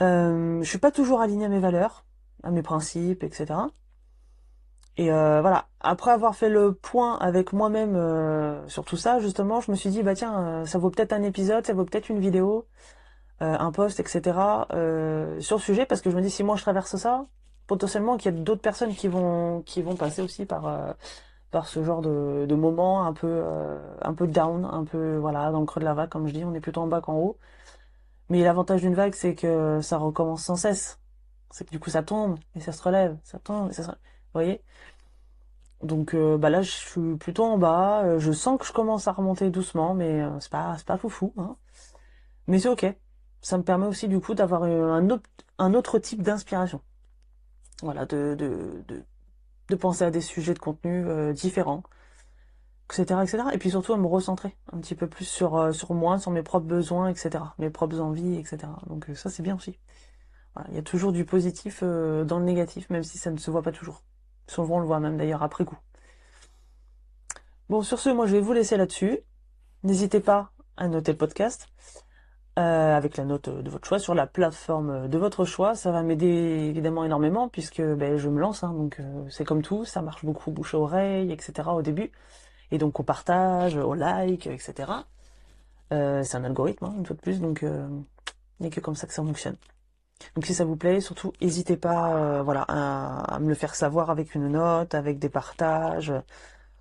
je 0.00 0.64
suis 0.64 0.78
pas 0.78 0.90
toujours 0.90 1.20
aligné 1.20 1.44
à 1.44 1.48
mes 1.48 1.60
valeurs, 1.60 2.04
à 2.42 2.50
mes 2.50 2.62
principes, 2.62 3.22
etc. 3.22 3.54
Et 4.98 5.08
voilà, 5.10 5.66
après 5.80 6.10
avoir 6.10 6.34
fait 6.34 6.50
le 6.50 6.74
point 6.74 7.18
avec 7.18 7.52
moi-même 7.52 7.96
sur 8.68 8.84
tout 8.84 8.96
ça, 8.96 9.20
justement, 9.20 9.60
je 9.60 9.70
me 9.70 9.76
suis 9.76 9.90
dit 9.90 10.02
bah 10.02 10.14
tiens, 10.14 10.64
ça 10.66 10.78
vaut 10.78 10.90
peut-être 10.90 11.12
un 11.12 11.22
épisode, 11.22 11.66
ça 11.66 11.72
vaut 11.72 11.84
peut-être 11.84 12.10
une 12.10 12.20
vidéo, 12.20 12.66
un 13.40 13.72
post, 13.72 14.00
etc. 14.00 14.22
sur 15.40 15.56
le 15.56 15.62
sujet 15.62 15.86
parce 15.86 16.02
que 16.02 16.10
je 16.10 16.16
me 16.16 16.22
dis 16.22 16.30
si 16.30 16.44
moi 16.44 16.56
je 16.56 16.62
traverse 16.62 16.96
ça, 16.96 17.26
potentiellement 17.66 18.16
qu'il 18.16 18.34
y 18.34 18.36
a 18.36 18.38
d'autres 18.38 18.60
personnes 18.60 18.94
qui 18.94 19.08
vont 19.08 19.62
qui 19.62 19.82
vont 19.82 19.96
passer 19.96 20.22
aussi 20.22 20.46
par 20.46 20.66
euh, 20.66 20.92
par 21.50 21.66
ce 21.66 21.82
genre 21.84 22.00
de, 22.02 22.54
moment 22.54 23.04
un 23.06 23.12
peu 23.12 23.28
euh, 23.28 23.78
un 24.02 24.14
peu 24.14 24.26
down, 24.26 24.64
un 24.64 24.84
peu 24.84 25.16
voilà 25.16 25.50
dans 25.50 25.60
le 25.60 25.66
creux 25.66 25.80
de 25.80 25.84
la 25.84 25.94
vague 25.94 26.08
comme 26.10 26.26
je 26.26 26.32
dis, 26.32 26.44
on 26.44 26.54
est 26.54 26.60
plutôt 26.60 26.82
en 26.82 26.86
bas 26.86 27.00
qu'en 27.00 27.16
haut. 27.16 27.38
Mais 28.28 28.42
l'avantage 28.42 28.80
d'une 28.82 28.94
vague, 28.94 29.14
c'est 29.14 29.34
que 29.34 29.80
ça 29.82 29.98
recommence 29.98 30.44
sans 30.44 30.56
cesse. 30.56 31.00
C'est 31.50 31.64
que 31.66 31.70
du 31.70 31.80
coup 31.80 31.90
ça 31.90 32.02
tombe 32.02 32.38
et 32.54 32.60
ça 32.60 32.72
se 32.72 32.82
relève, 32.82 33.18
ça 33.24 33.38
tombe 33.38 33.70
et 33.70 33.74
ça 33.74 33.82
se 33.84 33.88
Vous 33.90 33.96
voyez 34.34 34.62
Donc 35.82 36.14
euh, 36.14 36.38
bah 36.38 36.50
là 36.50 36.62
je 36.62 36.70
suis 36.70 37.16
plutôt 37.16 37.44
en 37.44 37.58
bas, 37.58 38.18
je 38.18 38.32
sens 38.32 38.58
que 38.58 38.66
je 38.66 38.72
commence 38.72 39.08
à 39.08 39.12
remonter 39.12 39.50
doucement, 39.50 39.94
mais 39.94 40.22
c'est 40.40 40.50
pas 40.50 40.76
c'est 40.78 40.86
pas 40.86 40.98
foufou. 40.98 41.32
Hein. 41.38 41.56
Mais 42.48 42.58
c'est 42.58 42.68
ok. 42.68 42.86
Ça 43.40 43.58
me 43.58 43.64
permet 43.64 43.86
aussi 43.86 44.08
du 44.08 44.20
coup 44.20 44.34
d'avoir 44.34 44.64
un 44.64 45.10
autre 45.10 45.28
un 45.58 45.74
autre 45.74 45.98
type 45.98 46.22
d'inspiration 46.22 46.80
voilà, 47.82 48.06
de, 48.06 48.34
de, 48.38 48.82
de, 48.88 49.04
de, 49.68 49.76
penser 49.76 50.04
à 50.04 50.10
des 50.10 50.20
sujets 50.20 50.54
de 50.54 50.58
contenu 50.58 51.06
euh, 51.06 51.32
différents, 51.32 51.82
etc., 52.88 53.20
etc. 53.22 53.44
Et 53.52 53.58
puis 53.58 53.70
surtout 53.70 53.92
à 53.92 53.98
me 53.98 54.06
recentrer 54.06 54.56
un 54.72 54.78
petit 54.78 54.94
peu 54.94 55.08
plus 55.08 55.24
sur, 55.24 55.56
euh, 55.56 55.72
sur 55.72 55.92
moi, 55.94 56.18
sur 56.18 56.30
mes 56.30 56.42
propres 56.42 56.66
besoins, 56.66 57.08
etc., 57.08 57.44
mes 57.58 57.70
propres 57.70 58.00
envies, 58.00 58.36
etc. 58.36 58.58
Donc 58.86 59.10
euh, 59.10 59.14
ça 59.14 59.30
c'est 59.30 59.42
bien 59.42 59.56
aussi. 59.56 59.78
Il 60.68 60.74
y 60.74 60.78
a 60.78 60.82
toujours 60.82 61.12
du 61.12 61.24
positif 61.24 61.82
dans 61.82 62.38
le 62.38 62.44
négatif, 62.44 62.90
même 62.90 63.02
si 63.02 63.16
ça 63.16 63.30
ne 63.30 63.38
se 63.38 63.50
voit 63.50 63.62
pas 63.62 63.72
toujours. 63.72 64.02
Souvent 64.52 64.76
on 64.76 64.80
le 64.80 64.86
voit 64.86 65.00
même 65.00 65.16
d'ailleurs 65.16 65.42
après 65.42 65.64
coup. 65.64 65.78
Bon, 67.70 67.82
sur 67.82 67.98
ce, 67.98 68.10
moi 68.10 68.26
je 68.26 68.32
vais 68.32 68.40
vous 68.40 68.52
laisser 68.52 68.76
là-dessus. 68.76 69.20
N'hésitez 69.82 70.20
pas 70.20 70.52
à 70.76 70.88
noter 70.88 71.12
le 71.12 71.18
podcast. 71.18 71.68
Euh, 72.58 72.94
avec 72.94 73.16
la 73.16 73.24
note 73.24 73.48
de 73.48 73.70
votre 73.70 73.88
choix 73.88 73.98
sur 73.98 74.14
la 74.14 74.26
plateforme 74.26 75.08
de 75.08 75.16
votre 75.16 75.46
choix. 75.46 75.74
Ça 75.74 75.90
va 75.90 76.02
m'aider 76.02 76.26
évidemment 76.68 77.02
énormément 77.02 77.48
puisque 77.48 77.80
ben, 77.80 78.18
je 78.18 78.28
me 78.28 78.38
lance, 78.40 78.62
hein, 78.62 78.74
donc 78.74 79.00
euh, 79.00 79.24
c'est 79.30 79.44
comme 79.44 79.62
tout, 79.62 79.86
ça 79.86 80.02
marche 80.02 80.22
beaucoup 80.22 80.50
bouche 80.50 80.74
à 80.74 80.78
oreille, 80.78 81.32
etc. 81.32 81.70
au 81.72 81.80
début. 81.80 82.12
Et 82.70 82.76
donc 82.76 83.00
au 83.00 83.04
partage, 83.04 83.76
au 83.76 83.94
like, 83.94 84.46
etc. 84.48 84.92
Euh, 85.94 86.22
c'est 86.22 86.36
un 86.36 86.44
algorithme, 86.44 86.84
hein, 86.84 86.94
une 86.98 87.06
fois 87.06 87.16
de 87.16 87.22
plus, 87.22 87.40
donc 87.40 87.62
il 87.62 88.04
n'y 88.60 88.66
a 88.66 88.70
que 88.70 88.80
comme 88.80 88.96
ça 88.96 89.06
que 89.06 89.14
ça 89.14 89.22
fonctionne. 89.22 89.56
Donc 90.34 90.46
si 90.46 90.54
ça 90.54 90.64
vous 90.64 90.76
plaît, 90.76 91.00
surtout 91.00 91.32
n'hésitez 91.40 91.76
pas 91.76 92.42
voilà, 92.42 92.64
à, 92.68 93.34
à, 93.34 93.38
me 93.38 93.48
le 93.48 93.54
faire 93.54 93.74
savoir 93.74 94.10
avec 94.10 94.34
une 94.34 94.48
note, 94.48 94.94
avec 94.94 95.18
des 95.18 95.28
partages, 95.28 96.12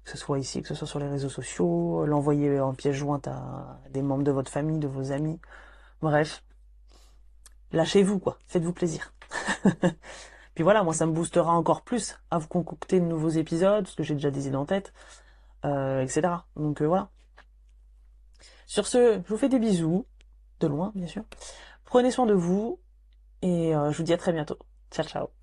que 0.03 0.11
ce 0.11 0.17
soit 0.17 0.39
ici, 0.39 0.61
que 0.61 0.67
ce 0.67 0.75
soit 0.75 0.87
sur 0.87 0.99
les 0.99 1.07
réseaux 1.07 1.29
sociaux, 1.29 2.05
l'envoyer 2.05 2.59
en 2.59 2.73
pièce 2.73 2.95
jointe 2.95 3.27
à 3.27 3.79
des 3.91 4.01
membres 4.01 4.23
de 4.23 4.31
votre 4.31 4.51
famille, 4.51 4.79
de 4.79 4.87
vos 4.87 5.11
amis. 5.11 5.39
Bref, 6.01 6.43
lâchez-vous 7.71 8.19
quoi, 8.19 8.37
faites-vous 8.47 8.73
plaisir. 8.73 9.13
Puis 10.55 10.63
voilà, 10.63 10.83
moi 10.83 10.93
ça 10.93 11.05
me 11.05 11.11
boostera 11.11 11.53
encore 11.53 11.83
plus 11.83 12.17
à 12.29 12.37
vous 12.37 12.47
concocter 12.47 12.99
de 12.99 13.05
nouveaux 13.05 13.29
épisodes, 13.29 13.83
parce 13.83 13.95
que 13.95 14.03
j'ai 14.03 14.15
déjà 14.15 14.31
des 14.31 14.47
idées 14.47 14.55
en 14.55 14.65
tête, 14.65 14.91
euh, 15.65 16.01
etc. 16.01 16.21
Donc 16.55 16.81
euh, 16.81 16.87
voilà. 16.87 17.09
Sur 18.65 18.87
ce, 18.87 19.21
je 19.23 19.29
vous 19.29 19.37
fais 19.37 19.49
des 19.49 19.59
bisous, 19.59 20.05
de 20.59 20.67
loin 20.67 20.91
bien 20.95 21.07
sûr. 21.07 21.23
Prenez 21.85 22.11
soin 22.11 22.25
de 22.25 22.33
vous, 22.33 22.79
et 23.41 23.75
euh, 23.75 23.91
je 23.91 23.97
vous 23.97 24.03
dis 24.03 24.13
à 24.13 24.17
très 24.17 24.33
bientôt. 24.33 24.57
Ciao 24.91 25.05
ciao. 25.05 25.40